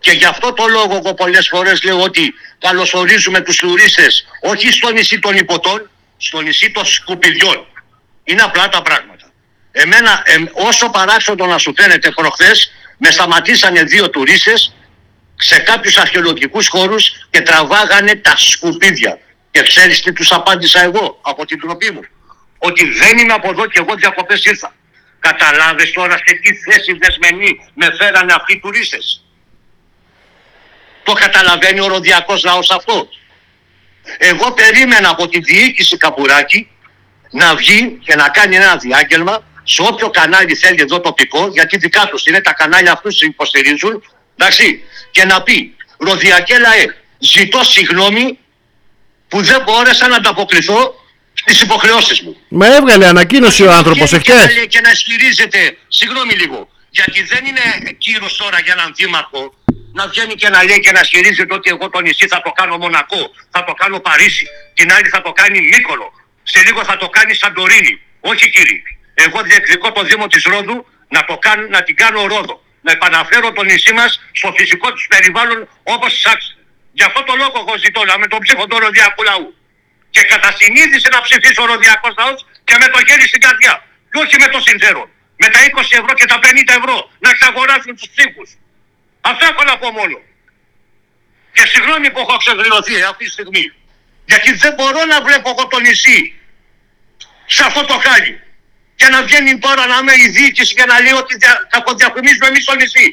[0.00, 4.90] Και γι' αυτό το λόγο εγώ πολλές φορές λέω ότι καλωσορίζουμε τους τουρίστες όχι στο
[4.90, 7.66] νησί των υποτών, στο νησί των σκουπιδιών.
[8.24, 9.13] Είναι απλά τα πράγματα.
[9.76, 14.74] Εμένα, εμ, όσο παράξενο να σου φαίνεται προχθές, με σταματήσανε δύο τουρίστες
[15.36, 19.18] σε κάποιους αρχαιολογικούς χώρους και τραβάγανε τα σκουπίδια.
[19.50, 22.00] Και ξέρεις τι τους απάντησα εγώ από την τροπή μου.
[22.58, 24.74] Ότι δεν είμαι από εδώ και εγώ διακοπές ήρθα.
[25.18, 29.24] Καταλάβες τώρα σε τι θέση δεσμενή με φέρανε αυτοί οι τουρίστες.
[31.02, 33.08] Το καταλαβαίνει ο ροδιακός λαός αυτό.
[34.18, 36.68] Εγώ περίμενα από τη διοίκηση Καπουράκη
[37.30, 42.06] να βγει και να κάνει ένα διάγγελμα σε όποιο κανάλι θέλει εδώ τοπικό, γιατί δικά
[42.10, 44.02] τους είναι τα κανάλια αυτούς που υποστηρίζουν,
[44.36, 46.84] εντάξει, και να πει Ροδιακέ λαέ,
[47.18, 48.38] ζητώ συγγνώμη
[49.28, 50.94] που δεν μπόρεσα να ανταποκριθώ
[51.34, 52.36] στις υποχρεώσεις μου.
[52.48, 56.68] Με έβγαλε ανακοίνωση ο άνθρωπος Και- και να εχθές λέει Και να ισχυρίζεται, συγγνώμη λίγο,
[56.90, 59.54] γιατί δεν είναι κύριο τώρα για έναν δήμαρχο
[59.92, 62.76] να βγαίνει και να λέει και να ισχυρίζεται ότι εγώ το νησί θα το κάνω
[62.78, 67.08] Μονακό, θα το κάνω Παρίσι, την άλλη θα το κάνει Μύκονο, σε λίγο θα το
[67.08, 68.00] κάνει Σαντορίνη.
[68.20, 68.82] Όχι κύριε,
[69.14, 72.62] εγώ διεκδικώ το Δήμο της Ρόδου να, το κάνω, να την κάνω Ρόδο.
[72.80, 76.56] Να επαναφέρω το νησί μας στο φυσικό τους περιβάλλον όπως της άξιζε.
[76.92, 79.54] Γι' αυτό το λόγο εγώ ζητώ να με τον ψήφο του Ροδιακού λαού
[80.10, 83.74] και κατά συνείδηση να ψηφίσει ο Ροδιακός λαός και με το χέρι στην καρδιά.
[84.10, 85.08] Και όχι με το συμφέρον.
[85.42, 86.46] Με τα 20 ευρώ και τα 50
[86.80, 88.48] ευρώ να εξαγοράσουν τους ψήφους.
[89.20, 90.18] Αυτό έχω να πω μόνο.
[91.52, 93.64] Και συγγνώμη που έχω ξεγρυωθεί αυτή τη στιγμή.
[94.24, 96.20] Γιατί δεν μπορώ να βλέπω εγώ το νησί
[97.46, 98.43] σε αυτό το χάλι.
[99.04, 101.90] Και να βγαίνει τώρα να είμαι η διοίκηση και να λέει ότι δια, θα το
[102.00, 103.06] διαφημίσουμε εμείς στο νησί.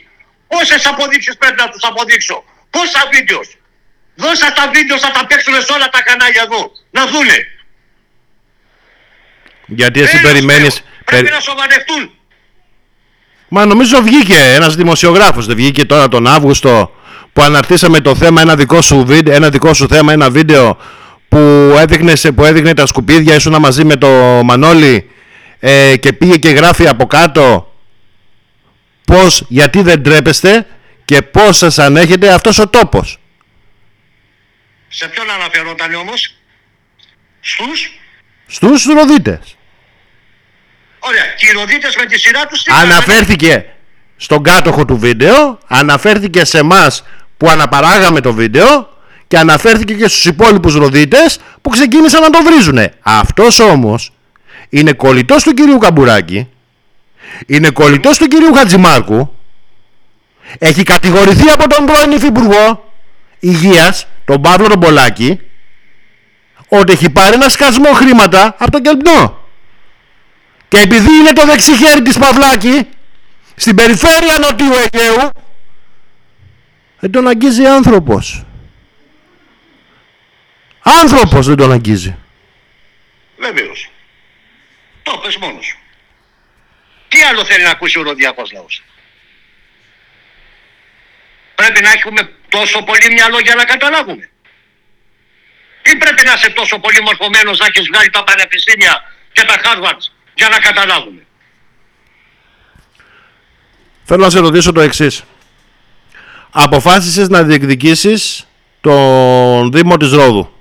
[0.52, 2.36] Πόσες αποδείξεις πρέπει να τους αποδείξω;
[2.76, 3.48] Πόσα βίντεος;
[4.24, 6.62] Δώσα τα βίντεο θα τα παίξουν σε όλα τα κανάλια εδώ.
[6.98, 7.38] Να δούνε.
[9.66, 10.90] Γιατί εσύ Τέλος, περιμένεις λέω.
[11.06, 12.12] Πρέπει περι- να σοβαρευτούν.
[13.48, 16.96] Μα νομίζω βγήκε ένας δημοσιογράφος, δεν βγήκε τώρα τον Αύγουστο
[17.34, 20.78] που αναρτήσαμε το θέμα, ένα δικό σου, βίντεο, ένα δικό σου θέμα, ένα βίντεο
[21.28, 21.38] που
[21.80, 24.08] έδειχνε, σε- που έδειχνε τα σκουπίδια, ήσουν μαζί με το
[24.44, 25.11] Μανώλη
[25.64, 27.74] ε, και πήγε και γράφει από κάτω
[29.06, 30.68] πώς, γιατί δεν τρέπεστε
[31.06, 33.20] και πώς σας ανέχεται αυτός ο τόπος.
[34.88, 36.36] Σε ποιον αναφερόταν όμως;
[37.40, 38.00] Στους;
[38.48, 39.56] Στους ροδίτες.
[41.00, 41.26] Ωραία.
[41.38, 43.66] Και οι Ροδίτες με τη σειρά τους τι κάνανε; Αναφέρθηκε
[44.18, 47.04] στον κάτοχο του βίντεο, αναφέρθηκε σε εμάς
[47.38, 48.90] που αναπαράγαμε το βίντεο
[49.28, 52.94] και αναφέρθηκε και στους υπόλοιπους ροδίτες που ξεκίνησαν να το βρίζουνε.
[53.02, 54.12] Αυτός όμως
[54.72, 56.50] είναι κολλητός του κυρίου Καμπουράκη,
[57.46, 59.36] είναι κολλητός του κυρίου Χατζημάρκου,
[60.58, 62.94] έχει κατηγορηθεί από τον πρώην Υφυπουργό
[63.40, 65.40] Υγείας, τον Παύλο τον Πολάκη,
[66.68, 69.40] ότι έχει πάρει ένα σκασμό χρήματα από τον Κελπνό.
[70.68, 72.88] Και επειδή είναι το δεξί χέρι της Παυλάκη,
[73.56, 75.30] στην περιφέρεια Νοτιού Αιγαίου,
[77.00, 78.46] δεν τον αγγίζει άνθρωπος.
[80.82, 82.16] Άνθρωπος δεν τον αγγίζει.
[83.38, 83.91] Βεβαίως.
[85.04, 85.78] Το πες μόνος σου.
[87.08, 88.84] Τι άλλο θέλει να ακούσει ο Ροδιακός λαός;
[91.56, 94.30] Πρέπει να έχουμε τόσο πολύ μυαλό για να καταλάβουμε.
[95.82, 99.98] Τι πρέπει να είσαι τόσο πολύ μορφωμένος να έχεις βγάλει τα πανεπιστήμια και τα Harvard
[100.34, 101.26] για να καταλάβουμε;
[104.04, 105.24] Θέλω να σε ρωτήσω το εξής.
[106.52, 108.48] Αποφάσισες να διεκδικήσεις
[108.82, 110.56] τον Δήμο της Ρόδου.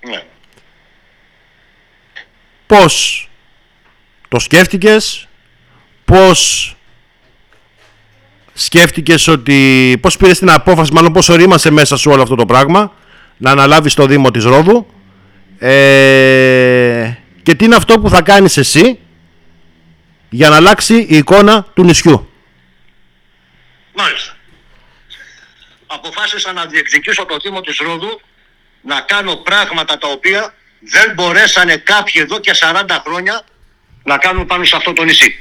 [0.00, 0.22] Ναι.
[2.66, 3.28] Πώς
[4.34, 5.28] το σκέφτηκες,
[6.04, 6.76] πώς
[8.54, 12.92] σκέφτηκες ότι, πώς πήρες την απόφαση, μάλλον πώς ορίμασε μέσα σου όλο αυτό το πράγμα,
[13.36, 14.86] να αναλάβεις το Δήμο της Ρόδου
[15.58, 18.98] ε, και τι είναι αυτό που θα κάνεις εσύ
[20.30, 22.32] για να αλλάξει η εικόνα του νησιού;
[23.94, 24.36] Μάλιστα.
[25.86, 28.20] Αποφάσισα να διεκδικήσω το Δήμο της Ρόδου
[28.80, 33.44] να κάνω πράγματα τα οποία δεν μπορέσανε κάποιοι εδώ και 40 χρόνια
[34.04, 35.38] να κάνουν πάνω σε αυτό το νησί.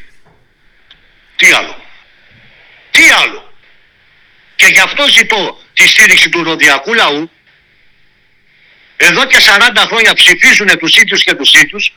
[1.36, 1.86] Τι άλλο;
[2.92, 3.54] Τι άλλο;
[4.56, 7.32] Και γι' αυτό ζητώ τη στήριξη του Ροδιακού λαού.
[8.98, 11.94] Εδώ και 40 χρόνια ψηφίζουν τους ίδιους και τους ίδιους,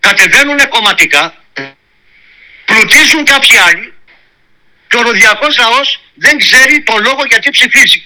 [0.00, 1.34] κατεβαίνουν κομματικά,
[2.64, 3.94] πλουτίζουν κάποιοι άλλοι
[4.88, 8.04] και ο Ροδιακός λαός δεν ξέρει το λόγο γιατί ψηφίζει.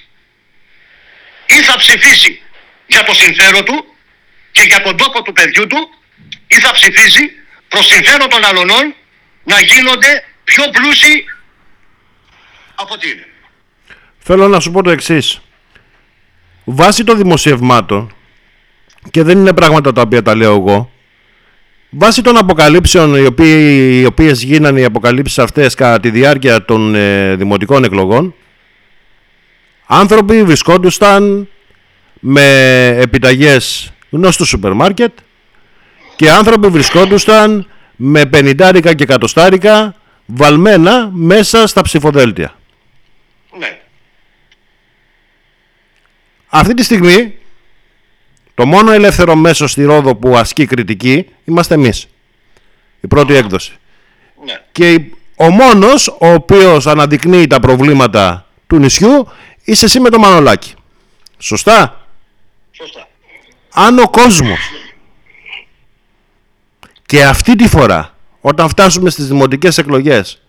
[1.46, 2.42] Ή θα ψηφίσει
[2.86, 3.96] για το συμφέρον του
[4.52, 5.94] και για τον τόπο του παιδιού του
[6.46, 7.32] ή θα ψηφίσει
[7.70, 8.94] προς συμφέρον των αλωνών
[9.44, 11.24] να γίνονται πιο πλούσιοι
[12.74, 13.26] από τι είναι.
[14.18, 15.40] Θέλω να σου πω το εξής.
[16.64, 18.14] Βάσει των δημοσιευμάτων,
[19.10, 20.90] και δεν είναι πράγματα τα οποία τα λέω εγώ,
[21.90, 26.94] βάσει των αποκαλύψεων οι, οποίοι, οι οποίες γίνανε οι αποκαλύψεις αυτές κατά τη διάρκεια των
[26.94, 28.34] ε, δημοτικών εκλογών,
[29.86, 31.48] άνθρωποι βρισκόντουσαν
[32.20, 35.12] με επιταγές γνώστου σούπερ μάρκετ
[36.20, 39.94] και άνθρωποι βρισκόντουσαν με πενιντάρικα και κατοστάρικα
[40.26, 42.54] βαλμένα μέσα στα ψηφοδέλτια.
[43.58, 43.80] Ναι.
[46.48, 47.38] Αυτή τη στιγμή
[48.54, 52.08] το μόνο ελεύθερο μέσο στη Ρόδο που ασκεί κριτική είμαστε εμείς.
[53.00, 53.72] Η πρώτη έκδοση.
[54.44, 54.62] Ναι.
[54.72, 55.00] Και
[55.36, 59.28] ο μόνος ο οποίος αναδεικνύει τα προβλήματα του νησιού
[59.64, 60.74] είσαι εσύ με το Μανολάκι.
[61.38, 62.06] Σωστά;
[62.70, 63.08] Σωστά.
[63.72, 64.58] Αν ο κόσμος
[67.10, 70.42] και αυτή τη φορά όταν φτάσουμε στις δημοτικές εκλογές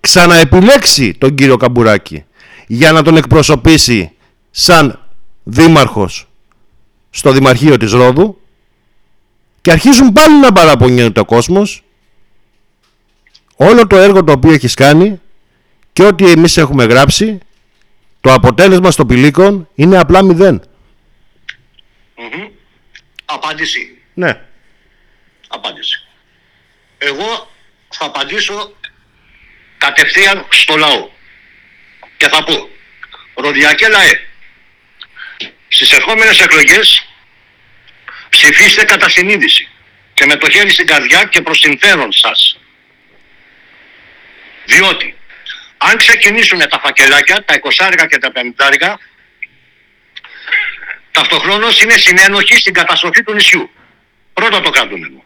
[0.00, 2.24] ξαναεπιλέξει τον κύριο Καμπουράκη
[2.66, 4.12] για να τον εκπροσωπήσει
[4.50, 5.06] σαν
[5.42, 6.28] δήμαρχος
[7.10, 8.40] στο Δημαρχείο της Ρόδου
[9.60, 11.84] και αρχίζουν πάλι να παραπονιέται ο κόσμος
[13.56, 15.20] όλο το έργο το οποίο έχεις κάνει
[15.92, 17.38] και ό,τι εμείς έχουμε γράψει
[18.20, 20.62] το αποτέλεσμα στο πηλίκον είναι απλά μηδέν.
[22.16, 22.48] Μμμ.
[23.24, 23.98] Απάντηση.
[24.14, 24.40] Ναι.
[25.52, 26.06] Απάντηση.
[26.98, 27.50] Εγώ
[27.88, 28.76] θα απαντήσω
[29.78, 31.08] κατευθείαν στο λαό.
[32.16, 32.68] Και θα πω,
[33.34, 34.20] Ροδιακέ λαέ,
[35.68, 37.06] στις ερχόμενες εκλογές
[38.28, 39.68] ψηφίστε κατά συνείδηση
[40.14, 42.58] και με το χέρι στην καρδιά και προς συμφέρον σας.
[44.64, 45.16] Διότι
[45.76, 48.98] αν ξεκινήσουν τα φακελάκια, τα 20 και τα 50
[51.12, 53.70] ταυτοχρόνως είναι συνένοχοι στην καταστροφή του νησιού.
[54.32, 55.24] Πρώτο το κρατούμενο.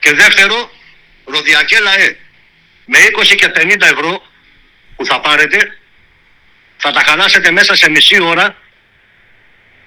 [0.00, 0.70] Και δεύτερο,
[1.24, 2.16] Ροδιακέ λαέ,
[2.84, 4.22] με 20 και 50 ευρώ
[4.96, 5.78] που θα πάρετε,
[6.76, 8.56] θα τα χαλάσετε μέσα σε μισή ώρα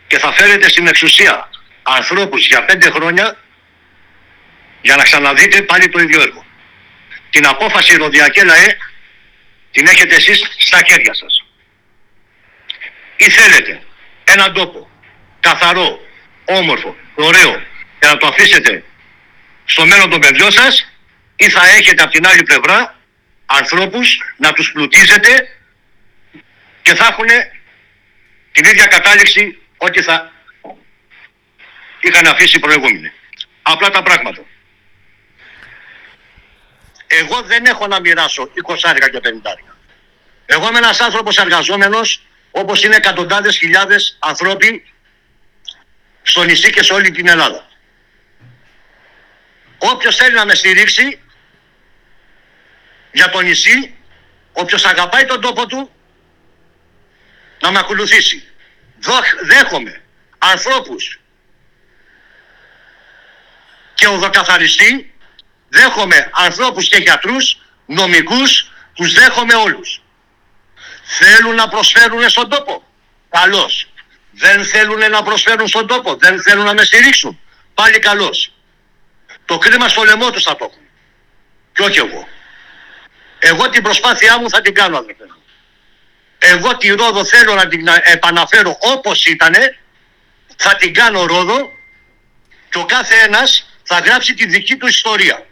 [0.07, 1.49] και θα φέρετε στην εξουσία
[1.83, 3.37] ανθρώπους για 5 χρόνια
[4.81, 6.45] για να ξαναδείτε πάλι το ίδιο έργο.
[7.29, 8.77] Την απόφαση Ροδιακέ λαέ
[9.71, 11.45] την έχετε εσείς στα χέρια σας.
[13.17, 13.81] Ή θέλετε
[14.23, 14.89] έναν τόπο
[15.39, 15.99] καθαρό,
[16.45, 17.63] όμορφο, ωραίο
[17.99, 18.83] και να το αφήσετε
[19.65, 20.91] στο μέλλον των παιδιών σας
[21.35, 22.99] ή θα έχετε από την άλλη πλευρά
[23.45, 25.57] ανθρώπους να τους πλουτίζετε
[26.81, 27.27] και θα έχουν
[28.51, 30.31] την ίδια κατάληξη ό,τι θα
[32.01, 33.11] είχαν αφήσει οι προηγούμενοι.
[33.61, 34.41] Απλά τα πράγματα.
[37.07, 38.75] Εγώ δεν έχω να μοιράσω 20
[39.11, 39.73] και 50
[40.45, 44.85] Εγώ είμαι ένας άνθρωπος εργαζόμενος όπως είναι εκατοντάδες χιλιάδες ανθρώποι
[46.21, 47.67] στο νησί και σε όλη την Ελλάδα.
[49.91, 51.19] Όποιος θέλει να με στηρίξει
[53.11, 53.95] για το νησί,
[54.53, 55.91] όποιος αγαπάει τον τόπο του,
[57.59, 58.47] να με ακολουθήσει.
[58.99, 60.01] Δόχ- Δέχομαι
[60.37, 61.19] ανθρώπους
[63.93, 65.13] και οδοκαθαριστή,
[65.69, 70.01] δέχομαι ανθρώπους και γιατρούς, νομικούς, τους δέχομαι όλους.
[71.03, 72.83] Θέλουν να προσφέρουν στον τόπο.
[73.29, 73.87] Καλώς.
[74.31, 76.15] Δεν θέλουν να προσφέρουν στον τόπο.
[76.15, 77.39] Δεν θέλουν να με στηρίξουν.
[77.73, 78.52] Πάλι καλώς.
[79.45, 80.83] Το κρίμα στο λαιμό τους θα το έχουν.
[81.73, 82.27] Και όχι εγώ.
[83.39, 85.23] Εγώ την προσπάθειά μου θα την κάνω αδερφέ.
[85.23, 85.43] μου.
[86.39, 89.77] Εγώ τη Ρόδο θέλω να την επαναφέρω όπως ήτανε.
[90.55, 91.71] Θα την κάνω Ρόδο
[92.69, 95.45] και ο κάθε ένας θα γράψει τη δική του ιστορία.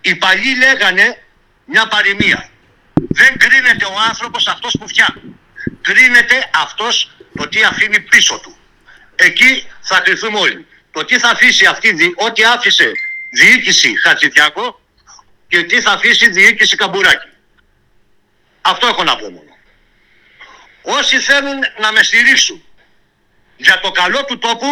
[0.00, 1.22] Οι παλιοί λέγανε
[1.64, 2.48] μια παροιμία.
[2.94, 5.36] Δεν κρίνεται ο άνθρωπος αυτός που φτιάχνει.
[5.82, 8.56] Κρίνεται αυτός το τι αφήνει πίσω του.
[9.16, 10.66] Εκεί θα κρυθούμε όλοι.
[10.96, 12.92] Το τι θα αφήσει αυτή, δι- ό,τι άφησε
[13.30, 14.80] διοίκηση Χατζηδιάκο
[15.48, 17.28] και τι θα αφήσει διοίκηση Καμπουράκη.
[18.60, 19.56] Αυτό έχω να πω μόνο.
[20.82, 22.64] Όσοι θέλουν να με στηρίξουν
[23.56, 24.68] για το καλό του τόπου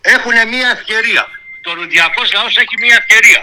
[0.00, 1.26] έχουν μία ευκαιρία.
[1.60, 3.42] Το Ρουδιακός λαός έχει μία ευκαιρία.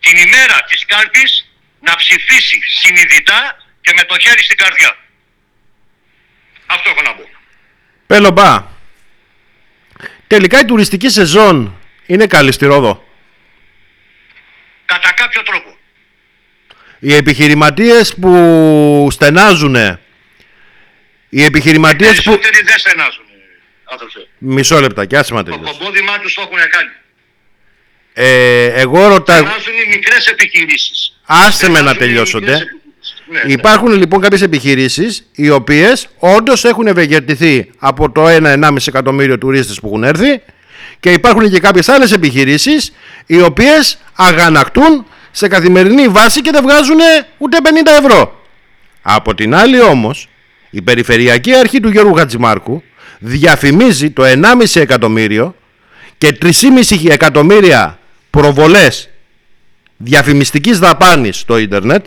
[0.00, 4.96] Την ημέρα της κάλπης να ψηφίσει συνειδητά και με το χέρι στην καρδιά.
[6.66, 7.28] Αυτό έχω να πω.
[8.06, 8.69] Πέλομπα.
[10.30, 13.04] Τελικά η τουριστική σεζόν είναι καλή στη Ρόδο.
[14.84, 15.76] Κατά κάποιο τρόπο.
[16.98, 19.74] Οι επιχειρηματίες που στενάζουν,
[21.28, 22.22] οι επιχειρηματίες που...
[22.22, 23.24] Περισσότεροι δεν στενάζουν,
[23.84, 24.26] αδελφέ.
[24.38, 25.78] Μισό λεπτά, άσε με Το τελειώσω.
[25.78, 26.90] κομπόδημά τους το έχουν κάνει.
[28.12, 29.36] Ε, εγώ ρωτάω...
[29.36, 31.20] Στενάζουν οι μικρές επιχειρήσεις.
[31.26, 32.58] Άσε με να Στενάζουν
[33.30, 33.38] οι τελειώσετε.
[33.38, 33.38] μικρές επιχειρήσεις.
[33.42, 33.52] Ναι, ναι.
[33.52, 39.86] Υπάρχουν λοιπόν κάποιες επιχειρήσεις οι οποίες όντως έχουν ευεργετηθεί από το 1-1,5 εκατομμύριο τουρίστες που
[39.86, 40.40] έχουν έρθει
[41.00, 42.92] και υπάρχουν και κάποιες άλλες επιχειρήσεις
[43.26, 46.98] οι οποίες αγανακτούν σε καθημερινή βάση και δεν βγάζουν
[47.38, 48.40] ούτε 50 ευρώ.
[49.02, 50.28] Από την άλλη όμως
[50.70, 52.82] η Περιφερειακή Αρχή του Γιώργου Χατζημάρκου
[53.18, 55.54] διαφημίζει το 1,5 εκατομμύριο
[56.18, 57.98] και 3,5 εκατομμύρια
[58.30, 59.08] προβολές
[59.96, 62.06] διαφημιστικής δαπάνης στο ίντερνετ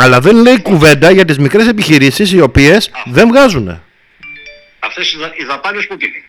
[0.00, 3.82] αλλά δεν λέει κουβέντα για τις μικρές επιχειρήσεις οι οποίες δεν βγάζουν.
[4.78, 6.22] Αυτές οι, δα, οι δαπάνες που είναι.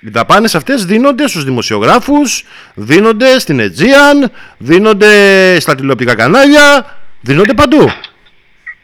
[0.00, 2.44] Οι δαπάνες αυτές δίνονται στους δημοσιογράφους,
[2.74, 5.10] δίνονται στην Aegean, δίνονται
[5.60, 7.92] στα τηλεοπτικά κανάλια, δίνονται παντού.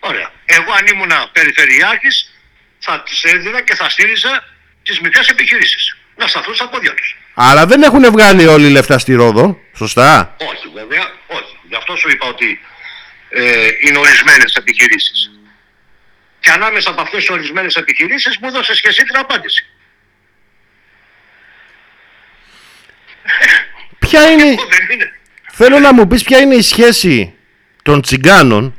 [0.00, 0.30] Ωραία.
[0.44, 2.34] Εγώ αν ήμουν περιφερειάρχης
[2.78, 4.44] θα τις έδινα και θα στήριζα
[4.82, 5.96] τις μικρές επιχειρήσεις.
[6.16, 7.16] Να σταθούν στα πόδια τους.
[7.34, 11.56] Αλλά δεν έχουν βγάλει όλοι λεφτά στη Ρόδο, σωστά; Όχι βέβαια, όχι.
[11.68, 12.60] Γι' αυτό σου είπα ότι
[13.30, 15.30] ε, είναι ορισμένες επιχειρήσεις.
[16.40, 19.66] Και ανάμεσα από αυτές τις ορισμένες επιχειρήσεις μου έδωσες και εσύ την απάντηση.
[23.98, 25.12] Ποια είναι, Εγώ δεν είναι.
[25.52, 27.34] θέλω να μου πεις ποια είναι η σχέση
[27.82, 28.74] των τσιγκάνων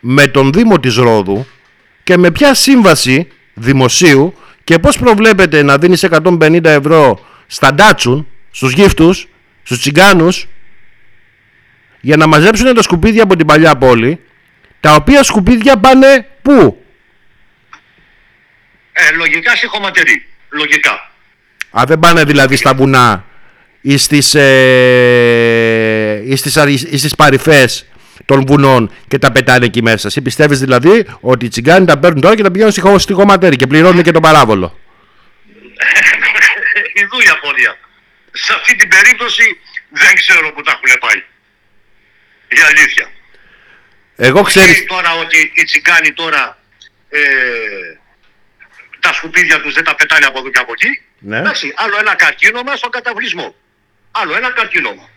[0.00, 1.46] με τον Δήμο της Ρόδου
[2.02, 8.72] και με ποια σύμβαση δημοσίου και πώς προβλέπετε να δίνεις 150 ευρώ στα ντάτσουν, στους
[8.72, 9.28] γύφτους,
[9.62, 10.46] στους τσιγκάνους
[12.04, 14.20] για να μαζέψουν τα σκουπίδια από την παλιά πόλη
[14.80, 16.84] τα οποία σκουπίδια πάνε πού;
[18.92, 20.26] Ε, λογικά στη χωματερή.
[20.50, 21.10] Λογικά.
[21.70, 23.24] Α, δεν πάνε δηλαδή στα βουνά
[23.80, 27.86] ή στις, ε, ή στις, αρι- ή στις παρυφές
[28.24, 30.06] των βουνών και τα πετάνε εκεί μέσα.
[30.06, 33.12] Εσύ πιστεύεις δηλαδή ότι οι τσιγκάνοι τα παίρνουν τώρα και τα πηγαίνουν στη, χω- στη
[33.12, 34.78] χωματέρη και πληρώνουν και τον παράβολο;
[36.94, 37.78] Ιδού η απορία.
[38.32, 39.42] Σε αυτή την περίπτωση
[39.90, 41.22] δεν ξέρω που τα έχουν πάει.
[42.52, 43.10] Για αλήθεια.
[44.16, 44.70] Εγώ ξέρεις...
[44.70, 46.58] Ξέρει τώρα ότι οι τσιγκάνοι τώρα
[47.08, 47.20] ε,
[49.00, 51.02] τα σκουπίδια τους δεν τα πετάνε από εδώ και από εκεί.
[51.18, 51.38] Ναι.
[51.38, 53.54] Εντάξει, άλλο ένα καρκίνωμα στον καταβλισμό.
[54.10, 55.08] Άλλο ένα καρκίνωμα.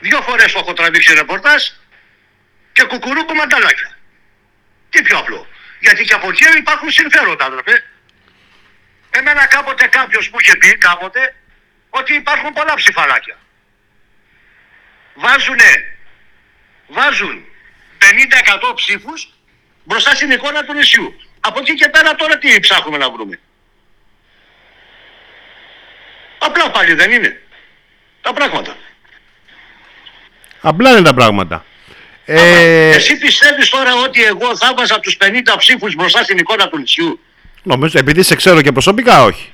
[0.00, 1.62] Δύο φορές το έχω τραβήξει ρεπορτάζ
[2.72, 3.98] και κουκουρούκου μανταλάκια.
[4.90, 5.46] Τι πιο απλό.
[5.80, 7.84] Γιατί και από εκεί υπάρχουν συμφέροντα, αδερφέ.
[9.10, 11.34] Εμένα κάποτε κάποιος μου είχε πει κάποτε
[11.90, 13.36] ότι υπάρχουν πολλά ψηφαλάκια.
[15.16, 15.72] Βάζουνε,
[16.88, 17.44] βάζουν
[18.70, 19.28] 50% ψήφους
[19.84, 21.14] μπροστά στην εικόνα του νησιού.
[21.40, 23.40] Από εκεί και πέρα τώρα τι ψάχνουμε να βρούμε;
[26.38, 27.40] Απλά πάλι δεν είναι.
[28.20, 28.76] Τα πράγματα.
[30.60, 31.64] Απλά είναι τα πράγματα.
[32.24, 36.78] Ε, Εσύ πιστεύεις τώρα ότι εγώ θα βάζα τους 50 ψήφους μπροστά στην εικόνα του
[36.78, 37.20] νησιού;
[37.62, 39.52] νομίζω, επειδή σε ξέρω και προσωπικά, όχι.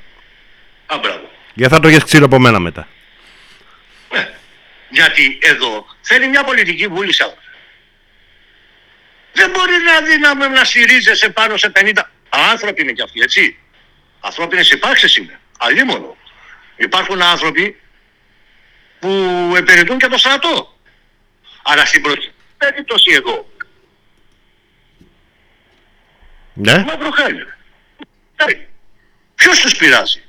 [0.87, 1.31] Α, μπράβο.
[1.55, 2.89] Γιατί θα το έχεις ξύλο από μένα μετά.
[4.93, 7.23] Ε, γιατί εδώ θέλει μια πολιτική βούληση.
[7.23, 7.41] αδερφέ.
[9.33, 11.93] Δεν μπορεί να δίναμε να στηρίζεσαι πάνω σε 50.
[12.29, 13.59] Άνθρωποι είναι κι αυτοί, έτσι.
[14.21, 15.41] Ανθρώπινες υπάρξεις είναι.
[15.59, 16.17] Αλλήμωνο.
[16.77, 17.81] Υπάρχουν άνθρωποι
[18.99, 19.09] που
[19.57, 20.79] επενδυτούν και το στρατό.
[21.63, 23.51] Αλλά στην πρώτη περίπτωση εδώ,
[26.55, 26.79] Ναι.
[26.79, 27.47] μαύρο χάλι.
[28.37, 28.45] Ε,
[29.35, 30.23] Ποιος τους πειράζει;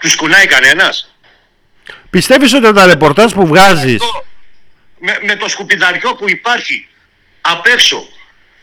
[0.00, 1.15] Τους κουνάει κανένας;
[2.10, 3.98] Πιστεύεις ότι τα ρεπορτάζ που βγάζεις...
[3.98, 4.24] Το-
[4.98, 6.88] με, με το σκουπιδαριό που υπάρχει
[7.40, 8.08] απ' έξω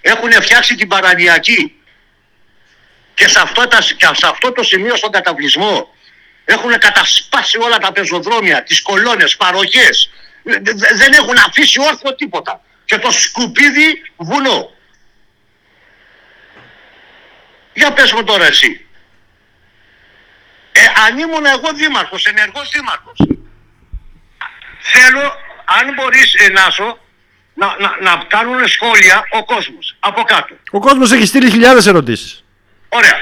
[0.02, 1.76] έχουν φτιάξει την παραλιακή
[3.14, 5.96] και σε, αυτό τα, και σε αυτό το σημείο στον καταβλισμό
[6.46, 10.10] έχουν κατασπάσει όλα τα πεζοδρόμια, τις κολόνες, παροχές.
[10.44, 12.62] Δε- δε- δεν έχουν αφήσει όρθιο τίποτα.
[12.86, 14.72] Και το σκουπίδι βουνό.
[17.74, 18.86] Για πες μου τώρα εσύ
[20.80, 23.18] ε, αν ήμουν εγώ δήμαρχος, ενεργός δήμαρχος
[24.94, 25.24] θέλω,
[25.78, 26.98] αν μπορείς, ε, Νάσο,
[27.54, 30.56] να, να, να κάνουν σχόλια ο κόσμος, από κάτω.
[30.72, 32.44] Ο κόσμος έχει στείλει χιλιάδες ερωτήσεις.
[32.90, 33.18] Ωραία.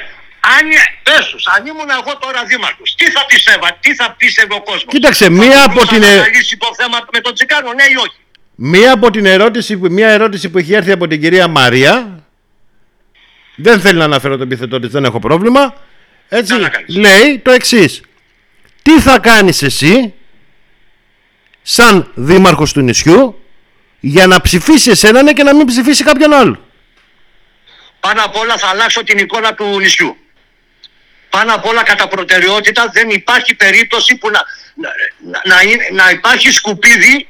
[0.58, 0.68] Αν,
[1.04, 4.86] πες τους, αν ήμουν εγώ τώρα δήμαρχος, τι θα πιστεύα, τι θα πίστευε ο κόσμος;
[4.88, 7.84] Κοίταξε, Θα μία από μπορούσα την, να ε- αναλύσει το θέμα με τον Τσικάνο, ναι
[7.84, 8.16] ή όχι;
[8.56, 12.24] Μία από την ερώτηση, που- μία ερώτηση που έχει έρθει από την κυρία Μαρία.
[13.56, 15.74] Δεν θέλει να αναφέρω το επιθετό της, δεν έχω πρόβλημα.
[16.34, 16.96] Έτσι, Καλά κάνεις.
[16.96, 18.02] λέει το εξής.
[18.82, 20.14] Τι θα κάνεις εσύ,
[21.62, 23.44] σαν δήμαρχος του νησιού,
[24.00, 26.66] για να ψηφίσεις εσένα ναι, και να μην ψηφίσει κάποιον άλλο.
[28.00, 30.18] Πάνω απ' όλα θα αλλάξω την εικόνα του νησιού.
[31.30, 34.42] Πάνω απ' όλα κατά προτεραιότητα δεν υπάρχει περίπτωση που να,
[35.32, 37.28] να, να, είναι- να υπάρχει σκουπίδι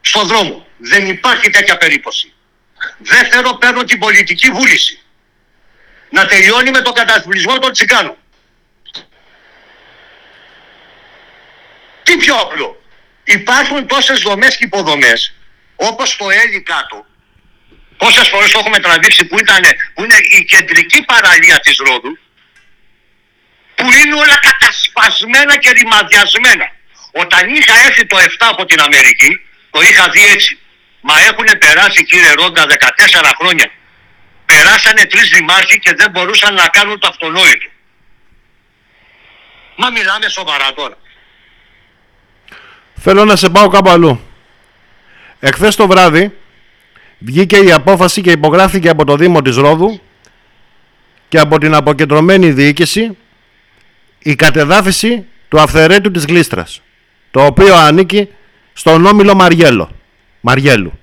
[0.00, 0.66] στο δρόμο.
[0.78, 2.32] Δεν υπάρχει τέτοια περίπτωση.
[2.98, 4.98] Δεύτερο, παίρνω την πολιτική βούληση.
[6.10, 8.16] Να τελειώνει με τον κατασπλισμό των τσιγκάνων.
[12.04, 12.82] Τι πιο απλό.
[13.24, 15.34] Υπάρχουν τόσες δομές και υποδομές,
[15.76, 17.06] όπως το Έλλη κάτω,
[17.96, 19.62] πόσες φορές το έχουμε τραβήξει που, ήταν,
[19.94, 22.18] που είναι η κεντρική παραλία της Ρόδου,
[23.74, 26.66] που είναι όλα κατασπασμένα και ρημαδιασμένα.
[27.12, 29.40] Όταν είχα έρθει το 7 από την Αμερική,
[29.70, 30.58] το είχα δει έτσι.
[31.00, 33.70] Μα έχουν περάσει κύριε Ρόντα 14 χρόνια.
[34.46, 37.68] Περάσανε τρεις δημάρχοι και δεν μπορούσαν να κάνουν το αυτονόητο.
[39.76, 40.96] Μα μιλάμε σοβαρά τώρα.
[43.06, 44.20] Θέλω να σε πάω κάπου αλλού.
[45.40, 46.32] Εχθές το βράδυ
[47.18, 50.00] βγήκε η απόφαση και υπογράφηκε από το Δήμο της Ρόδου
[51.28, 53.16] και από την αποκεντρωμένη διοίκηση
[54.18, 56.82] η κατεδάφιση του αυθερέτου της Γλίστρας
[57.30, 58.28] το οποίο ανήκει
[58.72, 59.96] στον Όμιλο Μαριέλο.
[60.40, 60.98] Μαριέλου.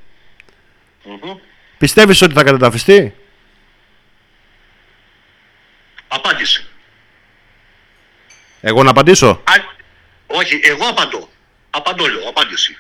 [1.78, 3.14] Πιστεύεις ότι θα κατεδαφιστεί;
[6.08, 6.66] Απάντησε.
[8.62, 9.54] Εγώ να απαντήσω; Α,
[10.28, 11.30] όχι, εγώ απαντώ.
[11.74, 12.78] Απαντώ λέω, απάντηση.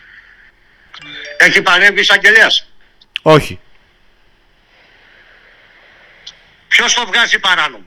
[1.37, 2.67] Έχει παρέμβει εισαγγελέας.
[3.21, 3.59] Όχι.
[6.67, 7.83] Ποιος το βγάζει παράνομο;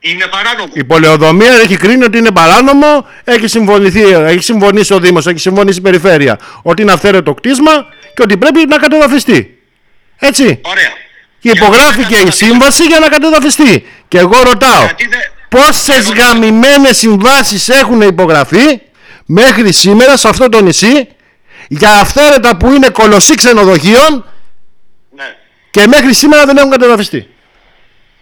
[0.00, 0.72] Είναι παράνομο.
[0.74, 5.78] Η πολεοδομία έχει κρίνει ότι είναι παράνομο, έχει, συμφωνηθεί, έχει συμφωνήσει ο Δήμος, έχει συμφωνήσει
[5.78, 7.72] η Περιφέρεια ότι είναι αυθαίρετο κτίσμα
[8.14, 9.58] και ότι πρέπει να κατεδαφιστεί.
[10.18, 10.60] Έτσι.
[10.64, 10.92] Ωραία.
[11.40, 13.86] Και υπογράφηκε η Γιατί δεν σύμβαση για να κατεδαφιστεί.
[14.08, 18.80] Και εγώ ρωτάω, Γιατί δεν- πόσες γαμημένες συμβάσεις έχουν υπογραφεί
[19.26, 21.08] μέχρι σήμερα σε αυτό το νησί
[21.68, 24.24] για αυθαίρετα που είναι κολοσσί ξενοδοχείων
[25.10, 25.36] Ναι.
[25.70, 27.28] και μέχρι σήμερα δεν έχουν κατεδαφιστεί.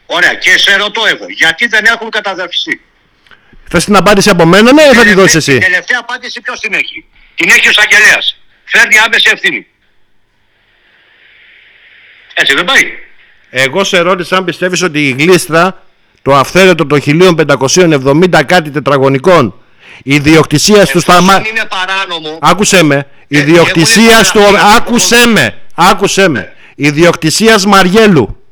[0.06, 0.34] Ωραία.
[0.34, 2.80] Και σε ρωτώ εγώ, γιατί δεν έχουν καταδαφιστεί;
[3.68, 6.60] Θες την απάντηση από μένα, ναι, ή θα τη δώσεις εσύ; Η τελευταία απάντηση ποιος
[6.60, 8.40] την έχει; Την έχει ο εισαγγελέας.
[8.64, 9.66] Φέρνει άμεση ευθύνη.
[12.34, 12.82] Έτσι δεν πάει;
[13.50, 15.82] Εγώ σε ρώτησα αν πιστεύεις ότι η γλίστρα,
[16.22, 19.63] το αυθαίρετο των 1570 κάτι τετραγωνικών,
[20.02, 21.48] η διοκτησία του στα Εφόσον μα...
[21.48, 22.38] είναι παράνομο.
[22.40, 23.06] Άκουσέ με.
[23.28, 24.38] Η Ε, διοκτησία έχουν του...
[24.38, 25.58] υπογραφεί από Άκουσέ με.
[25.74, 26.52] Άκουσέ με.
[26.74, 28.42] Η διοκτησία Μαριέλου.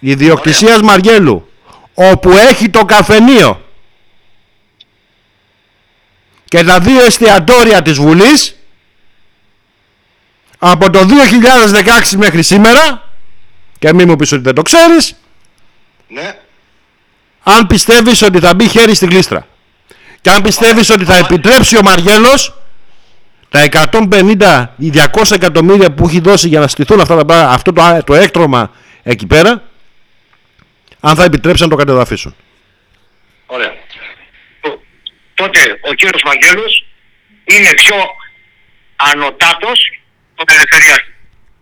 [0.00, 1.48] Η διοκτησία Μαριέλου.
[1.94, 3.62] Όπου έχει το καφενείο.
[6.44, 8.56] Και τα δύο εστιατόρια της Βουλής
[10.58, 13.08] από το 2016 μέχρι σήμερα
[13.78, 15.14] και μην μου πεις ότι δεν το ξέρεις
[16.08, 16.34] Ναι.
[17.44, 19.46] Αν πιστεύεις ότι θα μπει χέρι στην κλίστρα
[20.20, 22.54] και αν πιστεύεις ότι θα επιτρέψει ο Μαριέλος
[23.48, 27.72] τα 150 ή 200 εκατομμύρια που έχει δώσει για να στηθούν αυτά τα πράγματα, αυτό
[27.72, 28.70] το, το έκτρωμα
[29.02, 29.62] εκεί πέρα
[31.00, 32.34] αν θα επιτρέψει να το κατεδαφίσουν.
[33.46, 33.72] Ωραία.
[34.60, 34.80] Το-
[35.34, 36.86] Τότε ο κύριος Μαγγέλος
[37.44, 37.96] είναι πιο
[38.96, 39.80] ανωτάτος
[40.34, 41.10] το περιφερειάρχη.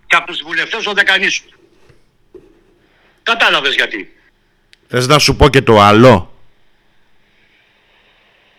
[0.07, 1.45] Και από τους βουλευτές ο Δεκανήσου.
[3.22, 4.12] Κατάλαβες γιατί.
[4.95, 6.34] Θες να σου πω και το άλλο;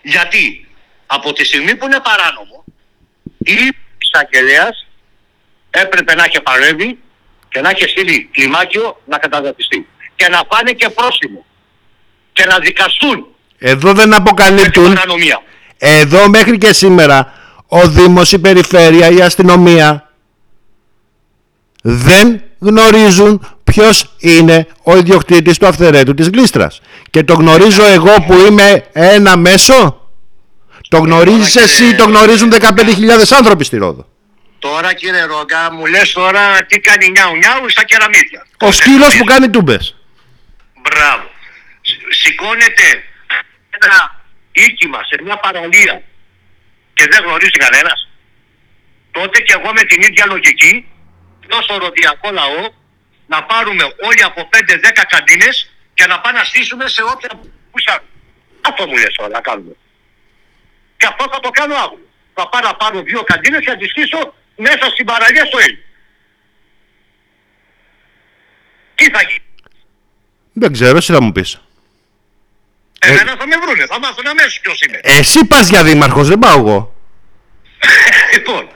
[0.02, 0.68] Γιατί
[1.06, 2.64] από τη στιγμή που είναι παράνομο
[3.38, 4.88] η εισαγγελέας
[5.70, 7.00] έπρεπε να έχει παρέμβει
[7.50, 9.88] και να έχει στείλει κλιμάκιο να καταδαπιστεί.
[10.16, 11.46] Και να πάνε και πρόσημο.
[12.34, 13.28] Και να δικαστούν
[13.58, 14.94] Εδώ δεν με την αποκαλύπτουν.
[14.94, 15.42] παρανομία.
[15.78, 17.34] Εδώ μέχρι και σήμερα
[17.68, 20.12] ο Δήμος, η Περιφέρεια, η αστυνομία
[21.82, 26.82] δεν γνωρίζουν ποιος είναι ο ιδιοκτήτης του αυθαιρέτου της γλίστρας.
[27.10, 29.98] Και το γνωρίζω εγώ που είμαι ένα μέσο;
[30.90, 34.08] Το γνωρίζεις τώρα, εσύ, κύριε- το γνωρίζουν 15.000 άνθρωποι στη Ρόδο.
[34.60, 38.46] Τώρα κύριε Ρόγκα μου λες τώρα τι κάνει νιάου νιάου στα κεραμίδια.
[38.60, 39.96] Ο σκύλος που κάνει τούμπες.
[40.82, 41.26] Μπράβο.
[41.82, 42.88] Σ- Σηκώνεται
[43.78, 46.02] ένα οίκημα σε μια παραλία
[46.94, 48.00] και δεν γνωρίζει κανένας.
[49.12, 50.86] Τότε και εγώ με την ίδια λογική
[51.64, 52.62] στο ροδιακό λαό
[53.28, 57.30] να πάρουμε όλοι από 5-10 καντίνες και να πάμε να στήσουμε σε όποια
[57.72, 58.04] πουσά.
[58.68, 59.76] Αυτό μου λες τώρα να κάνουμε.
[60.98, 62.08] Και αυτό θα το κάνω αύριο.
[62.34, 65.84] Θα πάω να πάρω δύο καντίνες και να τις στήσω μέσα στην παραλία στο Έλλη.
[68.96, 69.44] Τι θα γίνει;
[70.54, 71.62] Δεν ξέρω, εσύ θα μου πεις.
[73.00, 75.00] Εμένα θα με βρούνε, θα μάθουν αμέσως ποιος είμαι.
[75.04, 76.96] Εσύ πας για δήμαρχος, δεν πάω εγώ.
[78.34, 78.68] Λοιπόν,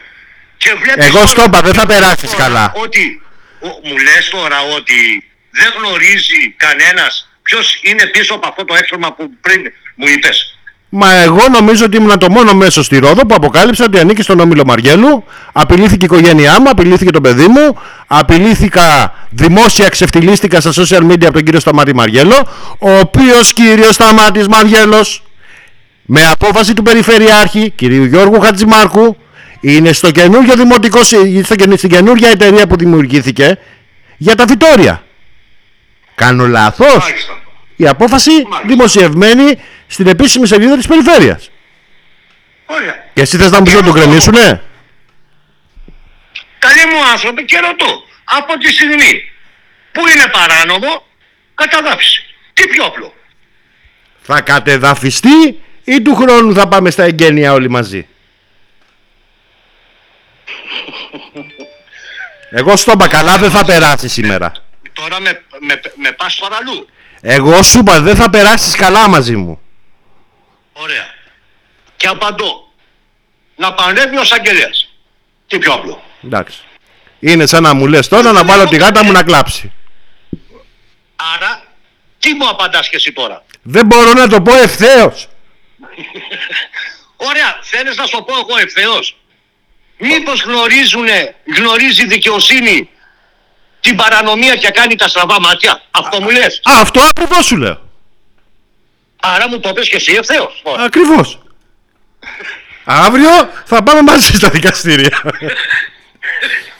[0.57, 2.71] και βλέπεις Εγώ τώρα- στο είπα, δεν θα περάσεις τώρα καλά.
[2.75, 3.26] Ότι, ο-
[3.83, 4.99] μου λες τώρα ότι
[5.51, 9.61] δεν γνωρίζει κανένας ποιος είναι πίσω από αυτό το έξωμα που πριν
[9.95, 10.57] μου είπες.
[10.89, 14.39] Μα εγώ νομίζω ότι ήμουν το μόνο μέσο στη Ρόδο που αποκάλυψα ότι ανήκει στον
[14.39, 15.23] Όμιλο Μαριέλου.
[15.51, 21.33] Απειλήθηκε η οικογένειά μου, απειλήθηκε το παιδί μου, απειλήθηκα δημόσια, ξεφτυλίστηκα στα social media από
[21.33, 22.47] τον κύριο Σταμάτη Μαριέλο,
[22.79, 25.05] ο οποίος κύριος Σταμάτης Μαριέλο,
[26.05, 29.17] με απόφαση του Περιφερειάρχη, κυρίου Γιώργου Χατζημάρκου,
[29.61, 33.57] είναι στο καινούργιο δημοτικό, συ- στο, καινού- στην καινούργια εταιρεία που δημιουργήθηκε
[34.17, 35.03] για τα Βιτόρια.
[36.15, 37.41] Κάνω λάθος; Μάλιστα.
[37.75, 38.31] Η απόφαση
[38.65, 41.49] δημοσιευμένη στην επίσημη σελίδα της Περιφέρειας.
[42.65, 42.95] Ωραία.
[43.13, 44.61] Και εσύ θες να μου πεις να τον κρεμίσουνε.
[46.59, 48.03] Καλοί μου άνθρωποι και ρωτώ.
[48.23, 49.31] Από τη στιγμή
[49.91, 51.05] που είναι παράνομο,
[51.55, 52.23] καταδάφιση.
[52.53, 53.13] Τι πιο απλό.
[54.21, 58.07] Θα κατεδαφιστεί ή του χρόνου θα πάμε στα εγγένεια όλοι μαζί;
[62.49, 64.51] Εγώ στον μπακαλά δεν θα περάσει σήμερα.
[64.93, 66.87] Τώρα με, με, με πας παραλού.
[67.21, 69.61] Εγώ σου είπα δεν θα περάσεις καλά μαζί μου.
[70.73, 71.13] Ωραία.
[71.97, 72.71] Και απαντώ.
[73.55, 74.89] Να πανεύει ο Σαγγελέας.
[75.47, 76.03] Τι πιο απλό.
[76.23, 76.59] Εντάξει.
[77.19, 79.71] Είναι σαν να μου λες τώρα να βάλω τη γάτα μου να κλάψει.
[81.35, 81.63] Άρα,
[82.19, 85.27] τι μου απαντάς και εσύ τώρα; Δεν μπορώ να το πω ευθέως.
[87.29, 89.17] Ωραία, θέλεις να σου πω εγώ ευθέως;
[89.97, 92.89] Μήπως γνωρίζουνε, γνωρίζει η δικαιοσύνη
[93.79, 96.61] την παρανομία και κάνει τα στραβά μάτια; Αυτό μου λες.
[96.63, 97.89] Α, αυτό ακριβώς σου λέω.
[99.21, 100.61] Άρα μου το πες και εσύ ευθέως.
[100.63, 100.85] Ωραία.
[100.85, 101.39] Ακριβώς.
[102.83, 105.21] Αύριο θα πάμε μαζί στα δικαστήρια.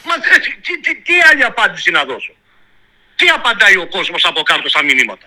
[0.04, 2.32] Μα τι, τι, τι, τι άλλη απάντηση να δώσω;
[3.16, 5.26] Τι απαντάει ο κόσμος από κάτω στα μηνύματα;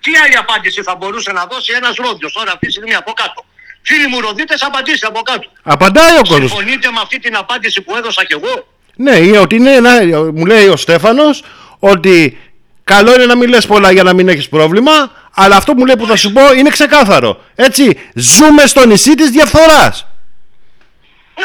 [0.00, 3.44] Τι άλλη απάντηση θα μπορούσε να δώσει ένας Ρόδιος τώρα αυτή τη στιγμή από κάτω;
[3.82, 5.50] Φίλοι μου Ροδίτες απαντήστε από κάτω.
[5.62, 6.50] Απαντάει ο κόσμος.
[6.50, 10.46] Συμφωνείτε με αυτή την απάντηση που έδωσα κι εγώ; Ναι, ή ότι είναι ένα, μου
[10.46, 11.44] λέει ο Στέφανος
[11.78, 12.38] ότι
[12.84, 14.92] καλό είναι να μην λες πολλά για να μην έχεις πρόβλημα,
[15.34, 17.44] αλλά αυτό που μου λέει που θα σου πω είναι ξεκάθαρο.
[17.54, 20.06] Έτσι, ζούμε στο νησί της διαφθοράς.
[21.34, 21.42] Ε,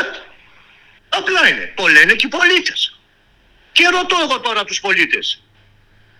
[1.09, 1.73] Απλά είναι.
[1.75, 2.99] Το λένε και οι πολίτες.
[3.71, 5.41] Και ρωτώ εγώ τώρα τους πολίτες.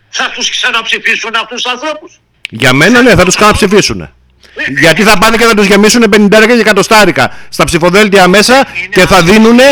[0.10, 4.14] Θα τους ξαναψηφίσουν αυτούς τους ανθρώπους; Για μένα ναι, θα τους ξαναψηφίσουν.
[4.80, 9.22] Γιατί θα πάνε και θα τους γεμίσουν 50 και εκατοστάρικα στα ψηφοδέλτια μέσα και θα
[9.22, 9.64] δίνουνε,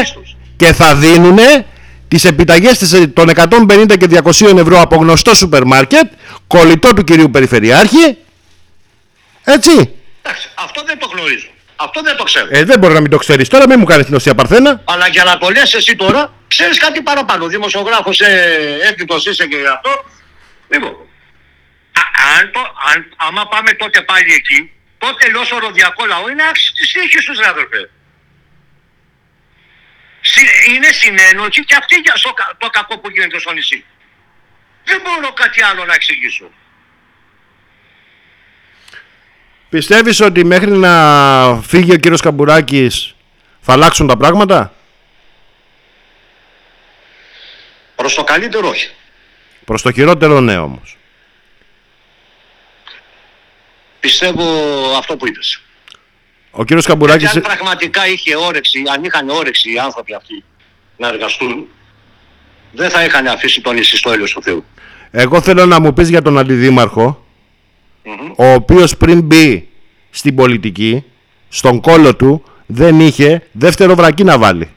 [0.55, 1.65] και θα δίνουνε
[2.07, 6.11] τις επιταγές της- των 150 και 200 ευρώ από γνωστό σούπερ μάρκετ,
[6.47, 8.17] κολλητό του κυρίου Περιφερειάρχη.
[9.43, 9.71] Έτσι.
[10.21, 11.47] Εντάξει, αυτό δεν το γνωρίζω.
[11.75, 12.47] Αυτό δεν το ξέρω.
[12.49, 14.81] Ε, δεν μπορεί να μην το ξέρεις τώρα, μην μου κάνεις την οσία Παρθένα.
[14.85, 17.47] Αλλά για να το λες εσύ τώρα, ξέρεις κάτι παραπάνω.
[17.47, 19.89] Δημοσιογράφος ε, έτοιμος είσαι και γι' αυτό.
[20.69, 21.04] Λοιπόν, α-
[22.39, 22.59] αν το,
[22.93, 27.25] αν, άμα πάμε τότε πάλι εκεί, τότε λέω στο ροδιακό λαό είναι άξιση της τύχης
[27.25, 27.89] τους, ρε αδερφέ.
[30.21, 33.85] Συ- Είναι συνένοχοι και αυτοί για στο, κα- το κακό που γίνεται στο νησί.
[34.83, 36.51] Δεν μπορώ κάτι άλλο να εξηγήσω.
[39.69, 43.15] Πιστεύεις ότι μέχρι να φύγει ο κύριος Καμπουράκης
[43.61, 44.73] θα αλλάξουν τα πράγματα;
[47.95, 48.89] Προς το καλύτερο όχι.
[49.65, 50.97] Προς το χειρότερο ναι όμως.
[54.05, 54.43] Πιστεύω
[54.97, 55.61] αυτό που είπες.
[56.51, 57.35] Ο κύριος Και Καμπουράκης...
[57.35, 60.43] αν πραγματικά είχε όρεξη, αν είχαν όρεξη οι άνθρωποι αυτοί
[60.97, 61.67] να εργαστούν,
[62.71, 64.65] δεν θα είχαν αφήσει το νησί στο έλεος του Θεού.
[65.11, 67.25] Εγώ θέλω να μου πεις για τον αντιδήμαρχο,
[68.35, 69.67] ο οποίος πριν μπει
[70.09, 71.03] στην πολιτική,
[71.49, 74.69] στον κόλο του, δεν είχε δεύτερο βρακί να βάλει.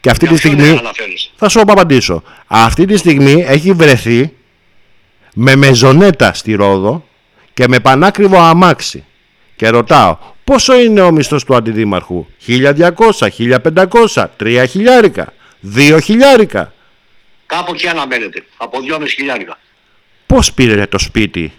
[0.00, 1.30] Και αυτή τη Για ποιον στιγμή, αναφέρεσαι.
[1.36, 4.32] θα σου απαντήσω, αυτή τη στιγμή έχει βρεθεί
[5.34, 7.04] με μεζονέτα στη Ρόδο
[7.54, 9.04] και με πανάκριβο αμάξι.
[9.56, 15.32] Και ρωτάω, πόσο είναι ο μισθός του αντιδήμαρχου, 1200, 1500, 3 χιλιάρικα,
[15.74, 16.72] 2 χιλιάρικα.
[17.46, 18.44] Κάπου εκεί αναμένεται.
[18.56, 19.58] Από 2,5 χιλιάρικα.
[20.26, 21.52] Πώς πήρε το σπίτι;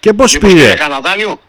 [0.00, 1.40] Και πώς Μήπως πήρε; πήρε κανένα δάνειο.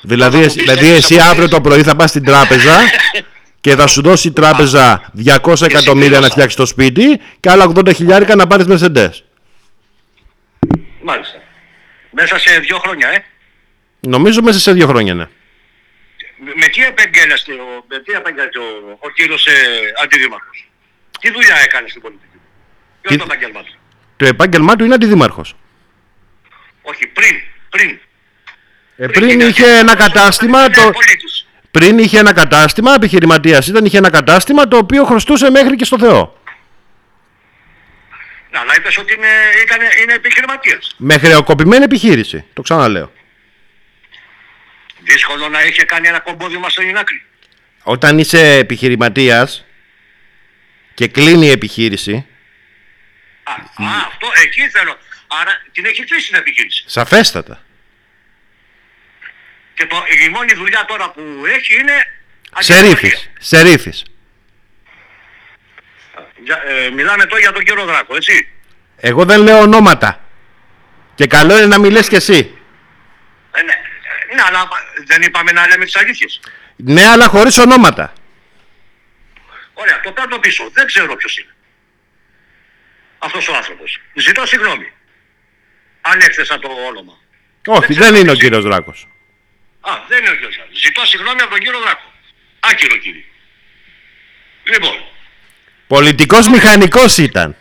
[0.00, 1.54] Δηλαδή, Θα εσύ- μου πεις δηλαδή έτσι, εσύ θα μου αύριο πεις.
[1.54, 2.76] το πρωί θα πας στην τράπεζα
[3.60, 6.28] και θα σου δώσει η τράπεζα 200 εκατομμύρια να συγκρίνωσα.
[6.30, 9.10] φτιάξεις το σπίτι και άλλα 80 χιλιάρικα να πάρεις Mercedes.
[11.02, 11.36] Μάλιστα.
[12.14, 13.24] Μέσα σε δύο χρόνια, ε.
[14.00, 15.24] Νομίζω μέσα σε δύο χρόνια ναι.
[16.44, 19.52] Με- Με τι επεγγέλαστε ο, με τι επεγγέλαστε ο, ο κύριος ε,
[20.02, 20.68] αντιδήμαρχος;
[21.20, 22.36] Τι δουλειά έκανε στην πολιτική;
[23.00, 23.74] Ποιο Τι- είναι το επάγγελμά του;
[24.16, 25.56] Το επάγγελμά του είναι αντιδήμαρχος.
[26.82, 27.34] Όχι, πριν.
[27.70, 27.98] Πριν.
[28.96, 30.90] Ε, πριν ήταν είχε και- ένα κατάστημα, είναι το...
[30.90, 31.46] πολίτης.
[31.70, 35.98] πριν είχε ένα κατάστημα, επιχειρηματίας ήταν, είχε ένα κατάστημα το οποίο χρωστούσε μέχρι και στο
[35.98, 36.41] Θεό.
[38.64, 39.28] Ναι, αλλά είπες ότι είναι,
[39.64, 40.94] ήταν, είναι επιχειρηματίας.
[40.96, 43.12] Με χρεοκοπημένη επιχείρηση, το ξαναλέω.
[45.00, 47.22] Δύσκολο να είχε κάνει ένα κομπόδημα στην άκρη.
[47.82, 49.64] Όταν είσαι επιχειρηματίας
[50.94, 52.26] και κλείνει η επιχείρηση,
[53.44, 54.98] Α, α, αυτό εκεί θέλω.
[55.26, 56.84] Άρα την έχει κλείσει την επιχείρηση.
[56.86, 57.64] σαφέστατα.
[59.20, 59.28] Και
[59.74, 61.92] Και το, η μόνη δουλειά τώρα που έχει είναι...
[62.58, 62.92] Σερίφης.
[62.92, 63.18] αντιπολιτεία.
[63.38, 64.02] Σερίφης.
[66.44, 68.48] Για- ε, μιλάμε τώρα για τον κύριο Δράκο, έτσι.
[68.96, 70.20] Εγώ δεν λέω ονόματα.
[71.14, 72.58] Και καλό είναι να μιλές κι εσύ.
[73.54, 74.68] Ε, ναι, ε, ναι, αλλά
[75.06, 76.40] δεν είπαμε να λέμε τις αλήθειες.
[76.76, 78.12] Ναι, αλλά χωρίς ονόματα.
[79.74, 80.70] Ωραία, το παίρνω πίσω.
[80.72, 81.54] Δεν ξέρω ποιος είναι.
[83.18, 84.00] Αυτός ο άνθρωπος.
[84.14, 84.92] Ζητώ συγγνώμη.
[86.00, 87.18] Αν έκθεσα το όνομα.
[87.66, 89.08] Όχι, δεν είναι ο κύριος Δράκος.
[89.80, 90.78] Α, δεν είναι ο κύριος Δράκος.
[90.80, 92.12] Ζητώ συγγνώμη από τον κύριο Δράκο.
[92.60, 93.24] Άκυρο κύριε.
[94.64, 94.94] Λοιπόν,
[95.92, 97.56] Πολιτικός μηχανικός ήταν.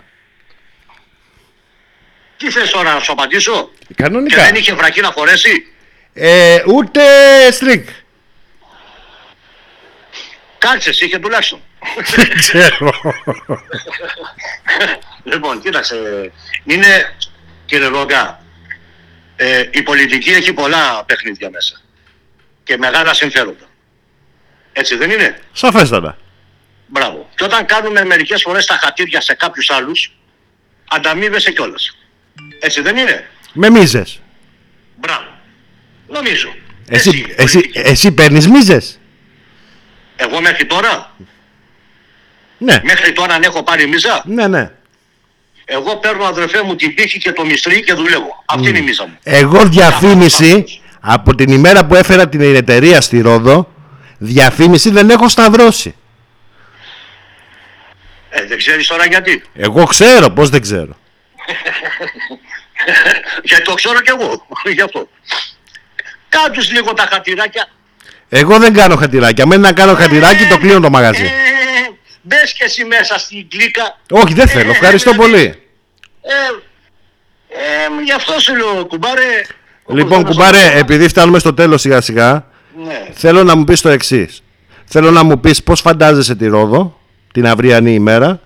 [2.38, 4.44] τι θες τώρα να σου απαντήσω; Και Κανονικά.
[4.44, 5.74] δεν είχε βρακή να φορέσει.
[6.14, 7.02] Ε, ούτε
[7.52, 7.90] στρικ.
[10.58, 11.60] Κάλτσες είχε τουλάχιστον.
[12.16, 12.92] Δεν ξέρω.
[15.24, 15.96] Λοιπόν, κοίταξε.
[16.64, 17.16] Είναι,
[17.66, 18.44] κύριε Ρόγκα,
[19.36, 21.82] ε, η πολιτική έχει πολλά παιχνίδια μέσα.
[22.64, 23.66] Και μεγάλα συμφέροντα.
[24.74, 26.18] Έτσι δεν είναι; Σαφέστατα.
[26.94, 27.30] Μπράβο.
[27.36, 30.12] Και όταν κάνουμε μερικές φορές τα χατήρια σε κάποιους άλλους,
[30.90, 31.98] ανταμείβεσαι κιόλας.
[32.60, 34.20] Έτσι δεν είναι; Με μίζες.
[34.96, 35.26] Μπράβο.
[36.08, 36.54] Νομίζω.
[36.88, 37.80] Εσύ, Έτσι είναι η εσύ, πολιτική.
[37.90, 39.00] εσύ παίρνεις μίζες;
[40.16, 41.12] Εγώ μέχρι τώρα,
[42.58, 42.82] Ναι.
[42.84, 44.72] μέχρι τώρα αν έχω πάρει μίζα, Ναι, ναι.
[45.66, 48.44] εγώ παίρνω αδερφέ μου την τύχη και το μυστρή και δουλεύω.
[48.46, 49.18] Αυτή είναι η μίζα μου.
[49.24, 50.66] Εγώ διαφήμιση
[51.00, 53.72] από την ημέρα που έφερα την εταιρεία στη Ρόδο,
[54.18, 55.96] διαφήμιση δεν έχω σταυρώσει.
[58.34, 59.44] Ε, δεν ξέρεις τώρα γιατί.
[59.54, 60.96] Εγώ ξέρω, πώς δεν ξέρω.
[63.44, 64.46] Γιατί το ξέρω κι εγώ.
[64.76, 65.08] Γι' αυτό.
[66.30, 67.68] Κάτους λίγο τα χατηράκια.
[68.30, 69.46] Εγώ δεν κάνω χατηράκια.
[69.46, 71.24] Μένει να κάνω χατηράκι, το κλείνω το μαγαζί.
[71.24, 71.30] Ε,
[72.22, 74.00] μπες και εσύ μέσα στην κλίκα.
[74.10, 74.72] Όχι, δεν θέλω.
[74.72, 75.44] Ευχαριστώ πολύ.
[76.22, 76.32] Ε,
[77.50, 79.42] ε, γι' αυτό σου λέω, κουμπάρε.
[79.88, 82.46] Λοιπόν, όπως κουμπάρε, δεν επειδή φτάνουμε στο τέλος σιγά σιγά,
[82.86, 83.08] Ναι.
[83.14, 84.44] θέλω να μου πεις το εξής.
[84.86, 87.00] Θέλω να μου πεις πώς φαντάζεσαι τη Ρόδο,
[87.32, 88.42] την αυριανή ημέρα,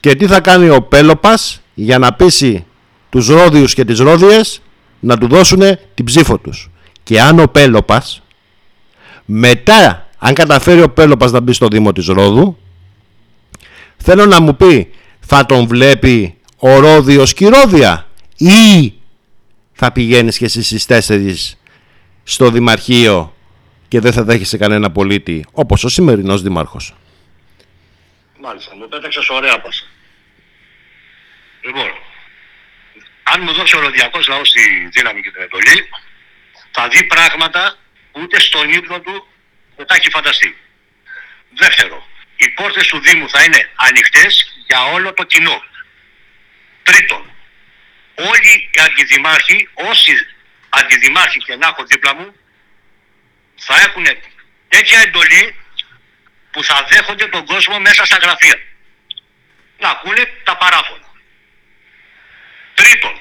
[0.00, 2.66] και τι θα κάνει ο Πέλοπας για να πείσει
[3.10, 4.62] τους Ρόδιους και τις Ρόδιες
[5.00, 5.60] να του δώσουν
[5.94, 6.70] την ψήφο τους.
[7.02, 8.22] Και αν ο Πέλοπας,
[9.24, 12.56] μετά, αν καταφέρει ο Πέλοπας να μπει στο Δήμο της Ρόδου,
[13.96, 14.90] θέλω να μου πει,
[15.20, 18.92] θα τον βλέπει ο Ρόδιος και η Ρόδια ή
[19.72, 21.56] θα πηγαίνεις και εσύ στις 4
[22.22, 23.34] στο Δημαρχείο
[23.88, 26.94] και δεν θα δέχεσαι κανένα πολίτη όπως ο σημερινός Δήμαρχος.
[28.46, 29.84] Μάλιστα, μου πέταξες ωραία πάσα.
[31.60, 31.90] Λοιπόν,
[33.22, 35.88] αν μου δώσει ο Ροδιακός λαός τη δύναμη και την εντολή,
[36.70, 37.78] θα δει πράγματα
[38.12, 39.28] που ούτε στον ύπνο του
[39.76, 40.56] δεν τα έχει φανταστεί.
[41.54, 45.62] Δεύτερο, οι πόρτες του Δήμου θα είναι ανοιχτές για όλο το κοινό.
[46.82, 47.30] Τρίτον,
[48.14, 50.12] όλοι οι αντιδημάρχοι, όσοι
[50.68, 52.36] αντιδημάρχοι και να έχω δίπλα μου,
[53.54, 54.04] θα έχουν
[54.68, 55.63] τέτοια εντολή
[56.54, 58.58] που θα δέχονται τον κόσμο μέσα στα γραφεία.
[59.78, 61.08] Να ακούνε τα παράφωνα.
[62.74, 63.20] Τρίτον,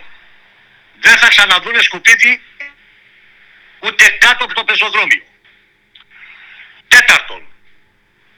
[1.00, 2.42] δεν θα ξαναδούνε σκουπίδι
[3.80, 5.24] ούτε κάτω από το πεζοδρόμιο.
[6.88, 7.44] Τέταρτον,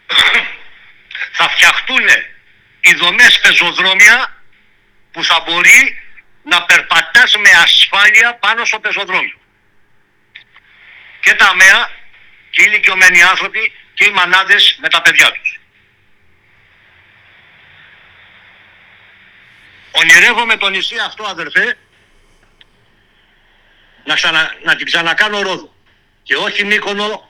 [1.38, 2.08] θα φτιαχτούν
[2.80, 4.44] οι δομές πεζοδρόμια
[5.12, 6.02] που θα μπορεί
[6.44, 9.40] να περπατάς με ασφάλεια πάνω στο πεζοδρόμιο.
[11.20, 11.92] Και τα αμαία
[12.50, 15.60] και οι ηλικιωμένοι άνθρωποι και οι μανάδες με τα παιδιά τους.
[19.92, 21.78] Ονειρεύομαι το νησί αυτό αδερφέ
[24.06, 25.74] να, ξανα, να την ξανακάνω Ρόδο.
[26.24, 27.30] Και όχι Μύκονο,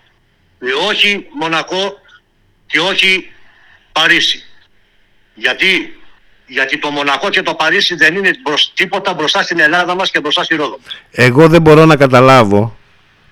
[0.59, 1.97] και όχι Μονακό
[2.68, 3.32] και όχι
[3.91, 4.43] Παρίσι.
[5.34, 5.99] Γιατί,
[6.45, 10.20] γιατί το Μονακό και το Παρίσι δεν είναι μπροσ- τίποτα μπροστά στην Ελλάδα μας και
[10.20, 10.97] μπροστά στη Ρόδο μας.
[11.11, 12.78] Εγώ δεν μπορώ να καταλάβω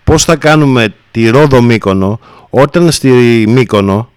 [0.03, 2.19] πώς θα κάνουμε τη Ρόδο Μύκονο
[2.55, 3.09] όταν στη
[3.47, 4.11] Μύκονο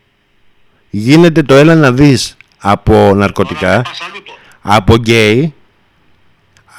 [0.90, 4.38] γίνεται το έλα να δεις από ναρκωτικά, Πασαλού τώρα.
[4.62, 5.54] από γκέι.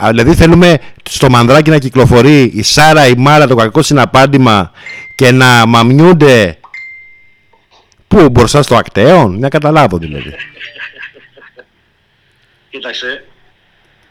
[0.04, 0.80] Α, Δηλαδή θέλουμε
[1.10, 4.72] στο μανδράκι να κυκλοφορεί η Σάρα, η Μάρα, το κακό συναπάντημα
[5.16, 6.60] και να μαμιούνται
[8.08, 10.36] Πού, μπροστά στο ακτέον, να καταλάβω δηλαδή.
[12.70, 13.26] Κοίταξε,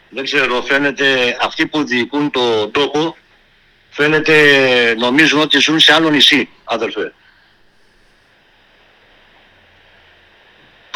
[0.09, 1.05] δεν ξέρω, φαίνεται
[1.43, 3.17] αυτοί που διοικούν το τόπο
[3.91, 4.35] φαίνεται
[4.99, 7.13] νομίζουν ότι ζουν σε άλλο νησί, αδελφέ.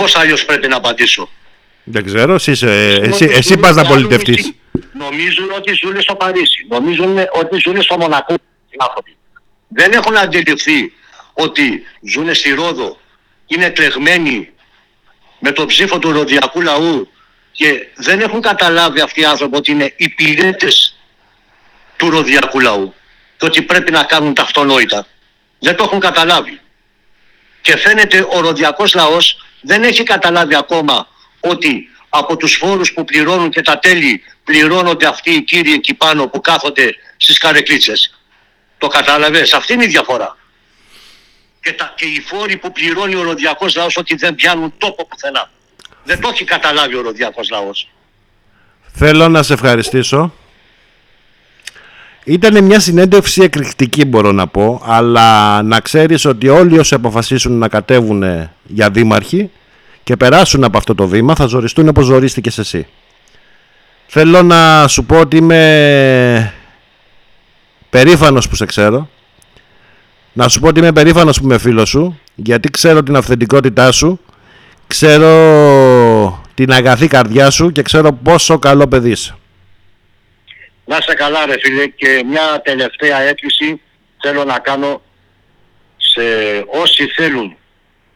[0.00, 1.28] Πώς αλλιώς πρέπει να απαντήσω;
[1.84, 4.36] Δεν ξέρω, εσύ, είσαι- εσύ, Ότι εσύ ζουν πας να σε άλλο πολιτευτείς.
[4.36, 4.56] νησί.
[4.92, 6.66] Νομίζουν ότι ζουν στο Παρίσι.
[6.68, 8.34] Νομίζουν ότι ζουν στο Μονακό
[8.70, 9.16] οι άνθρωποι.
[9.68, 10.92] Δεν έχουν αντιληφθεί
[11.32, 11.82] ότι
[12.12, 13.00] ζουν στη Ρόδο,
[13.46, 14.48] είναι εκλεγμένοι
[15.38, 17.08] με το ψήφο του ροδιακού λαού
[17.52, 20.96] και δεν έχουν καταλάβει αυτοί οι άνθρωποι ότι είναι οι πιλέτες
[21.96, 22.94] του ροδιακού λαού.
[23.36, 25.06] και ότι πρέπει να κάνουν τα αυτονόητα.
[25.58, 26.60] Δεν το έχουν καταλάβει.
[27.60, 31.08] Και φαίνεται ο ροδιακός λαός δεν έχει καταλάβει ακόμα
[31.40, 36.28] ότι από τους φόρους που πληρώνουν και τα τέλη πληρώνονται αυτοί οι κύριοι εκεί πάνω
[36.28, 38.20] που κάθονται στις καρεκλίτσες.
[38.78, 40.36] Το κατάλαβες, αυτή είναι η διαφορά.
[41.62, 45.50] Και, τα, και οι φόροι που πληρώνει ο ροδιακός λαός ότι δεν πιάνουν τόπο πουθενά.
[46.04, 47.88] Δεν το έχει καταλάβει ο ροδιακός λαός.
[48.92, 50.32] Θέλω να σε ευχαριστήσω.
[52.24, 57.68] Ήταν μια συνέντευξη εκρηκτική μπορώ να πω, αλλά να ξέρεις ότι όλοι όσοι αποφασίσουν να
[57.68, 58.24] κατέβουν
[58.66, 59.50] για δήμαρχοι
[60.04, 62.86] και περάσουν από αυτό το βήμα θα ζοριστούν όπως ζορίστηκες εσύ.
[64.06, 66.54] Θέλω να σου πω ότι είμαι
[67.90, 69.08] περήφανος που σε ξέρω.
[70.32, 74.20] Να σου πω ότι είμαι περήφανος που είμαι φίλος σου, γιατί ξέρω την αυθεντικότητά σου,
[74.86, 79.34] ξέρω την αγαθή καρδιά σου και ξέρω πόσο καλό παιδί είσαι.
[80.90, 83.80] Να είσαι καλά ρε φίλε και μια τελευταία έκκληση
[84.20, 85.02] θέλω να κάνω
[85.96, 86.22] σε
[86.66, 87.56] όσοι θέλουν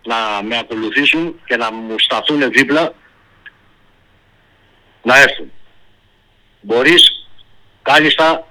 [0.04, 2.94] να με ακολουθήσουν και να μου σταθούν δίπλα
[5.02, 5.52] να έρθουν.
[6.60, 7.28] Μπορείς
[7.82, 8.46] κάλλιστα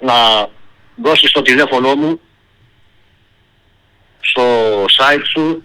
[0.00, 0.48] να
[0.96, 2.20] δώσεις το τηλέφωνο μου
[4.20, 4.44] στο
[4.84, 5.62] site σου,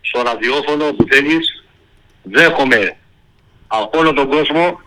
[0.00, 1.64] στο ραδιόφωνο που θέλεις.
[2.22, 2.96] Δέχομαι
[3.66, 4.82] από όλο τον κόσμο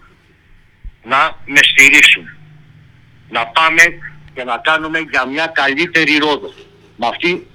[1.08, 2.26] να με στηρίξουν.
[3.30, 3.84] Να πάμε
[4.34, 6.54] και να κάνουμε για μια καλύτερη ρόδο.
[6.96, 7.48] Με αυτή,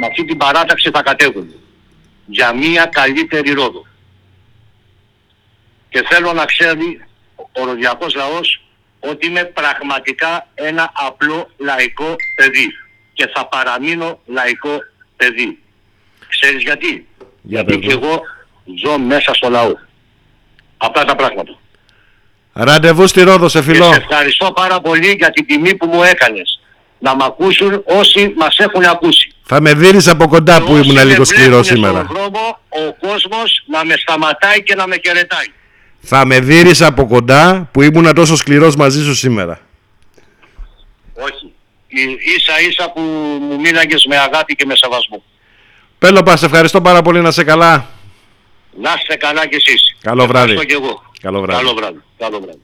[0.00, 1.54] με αυτή την παράταξη θα κατέβουμε.
[2.26, 3.86] Για μια καλύτερη ρόδο.
[5.88, 7.04] Και θέλω να ξέρει
[7.52, 8.64] ο ροδιακός λαός
[9.00, 12.68] ότι είμαι πραγματικά ένα απλό λαϊκό παιδί.
[13.12, 14.78] Και θα παραμείνω λαϊκό
[15.16, 15.58] παιδί.
[16.28, 17.06] Ξέρεις γιατί;
[17.42, 18.04] Για γιατί πες και μου.
[18.04, 18.22] εγώ
[18.84, 19.72] ζω μέσα στο λαό.
[20.76, 21.59] Απλά τα πράγματα.
[22.52, 23.92] Ραντεβού στη Ρόδο, σε Και φιλό.
[23.92, 26.60] σε ευχαριστώ πάρα πολύ για την τιμή που μου έκανες.
[26.98, 29.32] Να μ' ακούσουν όσοι μας έχουν ακούσει.
[29.42, 32.04] Θα με δίνεις από κοντά Και που όσοι ήμουν με λίγο σκληρός βλέπουνε σήμερα.
[32.04, 35.46] Στον δρόμο, ο κόσμος να με σταματάει και να με χαιρετάει.
[36.02, 39.60] Θα με δίνεις από κοντά που ήμουν τόσο σκληρός μαζί σου σήμερα.
[41.14, 41.52] Όχι.
[41.88, 43.00] Ι- Ίσα ίσα που
[43.40, 45.22] μου μίλαγες με αγάπη και με σεβασμό.
[45.98, 47.86] Πέλοπα, σε ευχαριστώ πάρα πολύ να σε καλά.
[48.80, 49.96] Να είστε καλά κι εσείς.
[50.02, 50.50] Καλό βράδυ.
[50.52, 51.02] Ευχαριστώ κι εγώ.
[51.20, 51.64] Καλό βράδυ.
[51.64, 52.00] Καλό βράδυ.
[52.18, 52.60] Καλό βράδυ.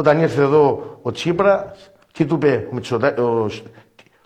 [0.00, 1.74] Όταν ήρθε εδώ ο Τσίπρα,
[2.12, 3.46] τι του είπε ο Μητσοτά- ο-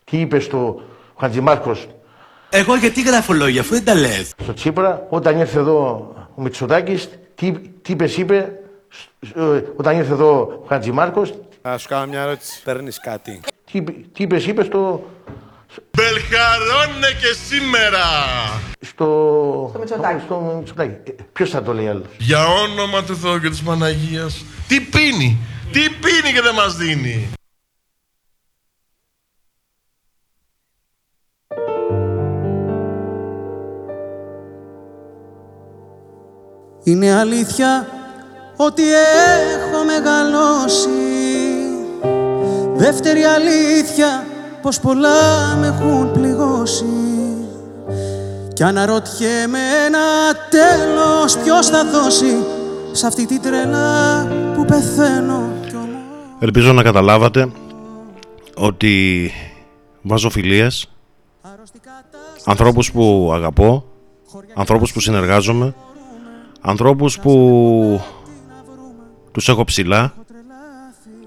[0.05, 0.81] τι είπε στο
[1.21, 1.87] Χατζημάρκος
[2.51, 4.33] Εγώ γιατί γράφω λόγια αφού δεν τα λες.
[4.43, 5.81] στο Τσίπρα, όταν ήρθε εδώ
[6.35, 7.53] ο Μητσοτάκης, τι,
[7.83, 8.53] τι είπες, είπε,
[8.89, 12.63] σ- ε, όταν ήρθε εδώ ο Χατζημάρκος, Να σου κάνω μια ερώτηση.
[12.63, 13.41] Παίρνεις κάτι.
[13.71, 15.05] τι, είπε- τι είπες, είπε στο,
[15.97, 18.05] Μπελχαρώνε και σήμερα.
[18.81, 19.05] στο,
[19.71, 20.23] στο Μητσοτάκη.
[20.25, 21.11] στο Μητσοτάκη.
[21.11, 24.45] Ε, Ποιος θα το λέει άλλος; Για όνομα του Θεού και της Παναγίας.
[24.69, 25.39] Τι πίνει,
[25.75, 27.29] τι πίνει και δεν μας δίνει.
[36.83, 37.87] Είναι αλήθεια
[38.57, 40.89] ότι έχω μεγαλώσει.
[42.75, 44.27] Δεύτερη αλήθεια
[44.63, 46.85] πως πολλά με έχουν πληγώσει.
[48.53, 52.45] Κι αναρωτιέμαι ένα τέλος ποιος θα δώσει
[52.93, 55.23] Σ' αυτή την τρέλα που πεθαίνω.
[55.23, 55.54] κι όμως
[56.45, 57.53] Ελπίζω να καταλάβατε
[58.55, 59.31] ότι
[60.03, 60.91] βάζω φιλίες,
[62.45, 63.85] ανθρώπους που αγαπώ,
[64.55, 65.75] ανθρώπους που συνεργάζομαι,
[66.61, 68.01] ανθρώπους που
[69.33, 70.15] τους έχω ψηλά,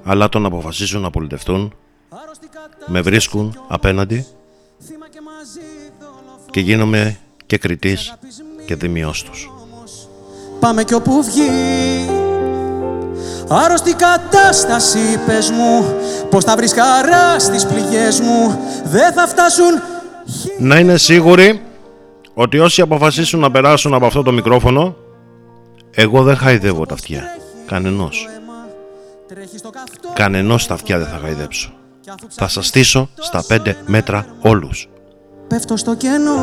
[0.03, 1.73] αλλά τον αποφασίσουν να πολιτευτούν,
[2.85, 4.25] με βρίσκουν απέναντι
[6.51, 8.13] και γίνομαι και κριτής
[8.65, 9.51] και δημιός τους.
[10.59, 11.47] Πάμε κι όπου βγει
[13.47, 15.95] Άρρωστη κατάσταση πες μου
[16.29, 19.81] Πως θα βρεις χαρά στις πληγές μου Δεν θα φτάσουν
[20.59, 21.61] Να είναι σίγουροι
[22.39, 24.95] ότι όσοι αποφασίσουν να περάσουν από αυτό το μικρόφωνο,
[25.91, 27.23] εγώ δεν χαϊδεύω τα αυτιά.
[27.65, 28.27] Κανενός.
[29.27, 31.73] Τρέχει στο καυτό Κανενός τα αυτιά δεν θα χαϊδέψω.
[32.29, 34.89] Θα σας στήσω στα πέντε μέτρα όλους.
[35.47, 36.39] Πέφτω στο κενό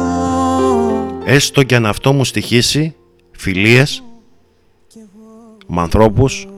[1.24, 2.96] Έστω κι αν αυτό μου στοιχήσει
[3.30, 4.02] φιλίες
[5.66, 6.48] με ανθρώπους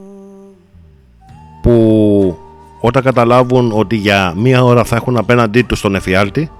[1.67, 2.37] που
[2.79, 6.51] όταν καταλάβουν ότι για μία ώρα θα έχουν απέναντί τους τον εφιάλτη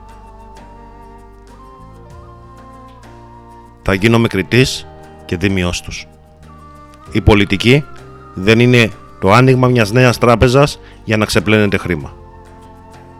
[3.81, 4.87] θα γίνομαι κριτής
[5.25, 6.07] και δίμιος τους.
[7.11, 7.83] Η πολιτική
[8.33, 8.91] δεν είναι
[9.21, 12.13] το άνοιγμα μιας νέας τράπεζας για να ξεπλένετε χρήμα.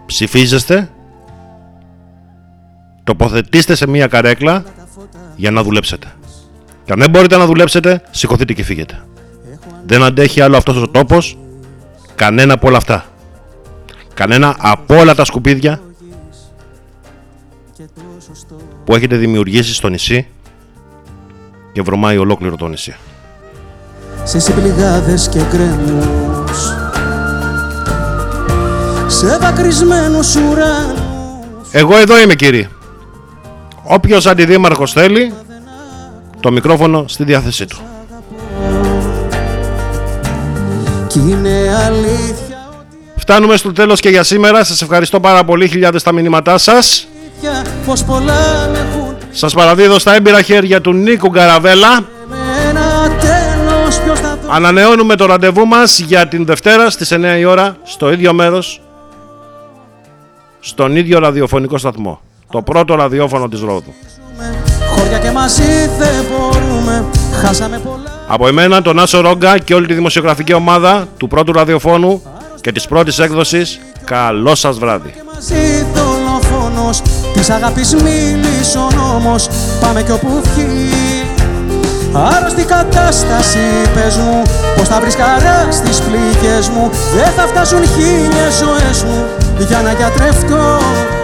[0.05, 0.89] Ψηφίζεστε,
[3.03, 4.63] τοποθετήστε σε μια καρέκλα
[5.35, 6.13] για να δουλέψετε.
[6.85, 9.05] Και αν δεν μπορείτε να δουλέψετε, σηκωθείτε και φύγετε.
[9.85, 11.37] Δεν αντέχει άλλο αυτός ο τόπος,
[12.17, 13.05] κανένα από όλα αυτά.
[14.13, 15.81] Κανένα από όλα τα σκουπίδια
[18.85, 20.27] που έχετε δημιουργήσει στο νησί
[21.73, 22.95] και βρωμάει ολόκληρο το νησί.
[24.23, 26.73] σε συμπληγάδες και γκρεμούς
[29.07, 32.69] σε δακρυσμένους ουρανούς Εγώ εδώ είμαι κύριε.
[33.83, 35.33] Όποιος αντιδήμαρχος θέλει,
[36.39, 37.77] το μικρόφωνο στη διάθεσή του.
[41.17, 42.57] Είναι αλήθεια
[43.15, 44.63] Φτάνουμε στο τέλος και για σήμερα.
[44.63, 47.07] Σας ευχαριστώ πάρα πολύ χιλιάδες τα μηνύματά σας.
[47.43, 51.99] αλήθεια πως πολλά έχουν Σας παραδίδω στα έμπειρα χέρια του Νίκου Γκαραβέλα.
[52.29, 52.35] με
[52.69, 57.45] ένα τέλος ποιος θα δώσει Ανανεώνουμε το ραντεβού μας για την Δευτέρα στις 9 η
[57.45, 58.81] ώρα στο ίδιο μέρος
[60.59, 62.21] στον ίδιο ραδιοφωνικό σταθμό.
[62.51, 63.93] Το πρώτο ραδιόφωνο της Ρόδου.
[64.95, 67.05] χώρια και μαζί δεν μπορούμε
[67.41, 72.21] χάσαμε πολλά Από εμένα, τον Άσο Ρόγκα και όλη τη δημοσιογραφική ομάδα του πρώτου ραδιοφώνου
[72.61, 75.09] και της πρώτης έκδοσης, καλό σας βράδυ.
[75.09, 77.01] και μαζί δολοφόνος
[77.33, 79.49] της αγάπης μίλησε ο νόμος
[79.81, 81.25] πάμε κι όπου βγει.
[82.13, 83.59] Άρρωστη κατάσταση
[83.93, 84.41] πες μου
[84.75, 86.89] Πως θα βρεις χαρά στις πληγές μου.
[87.15, 89.25] Δεν θα φτάσουν χίλιες ζωές μου
[89.67, 90.77] Για να γιατρευτώ.
[91.13, 91.16] Κι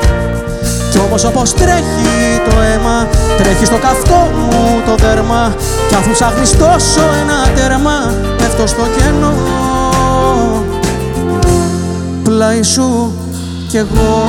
[1.13, 3.07] όμως όπως τρέχει το αίμα
[3.37, 5.55] Τρέχει στο καυτό μου το δέρμα.
[5.87, 9.33] Κι αφού ψάχνεις τόσο ένα τέρμα Πέφτω στο κενό.
[12.23, 13.13] Πλάι σου
[13.67, 14.27] κι εγώ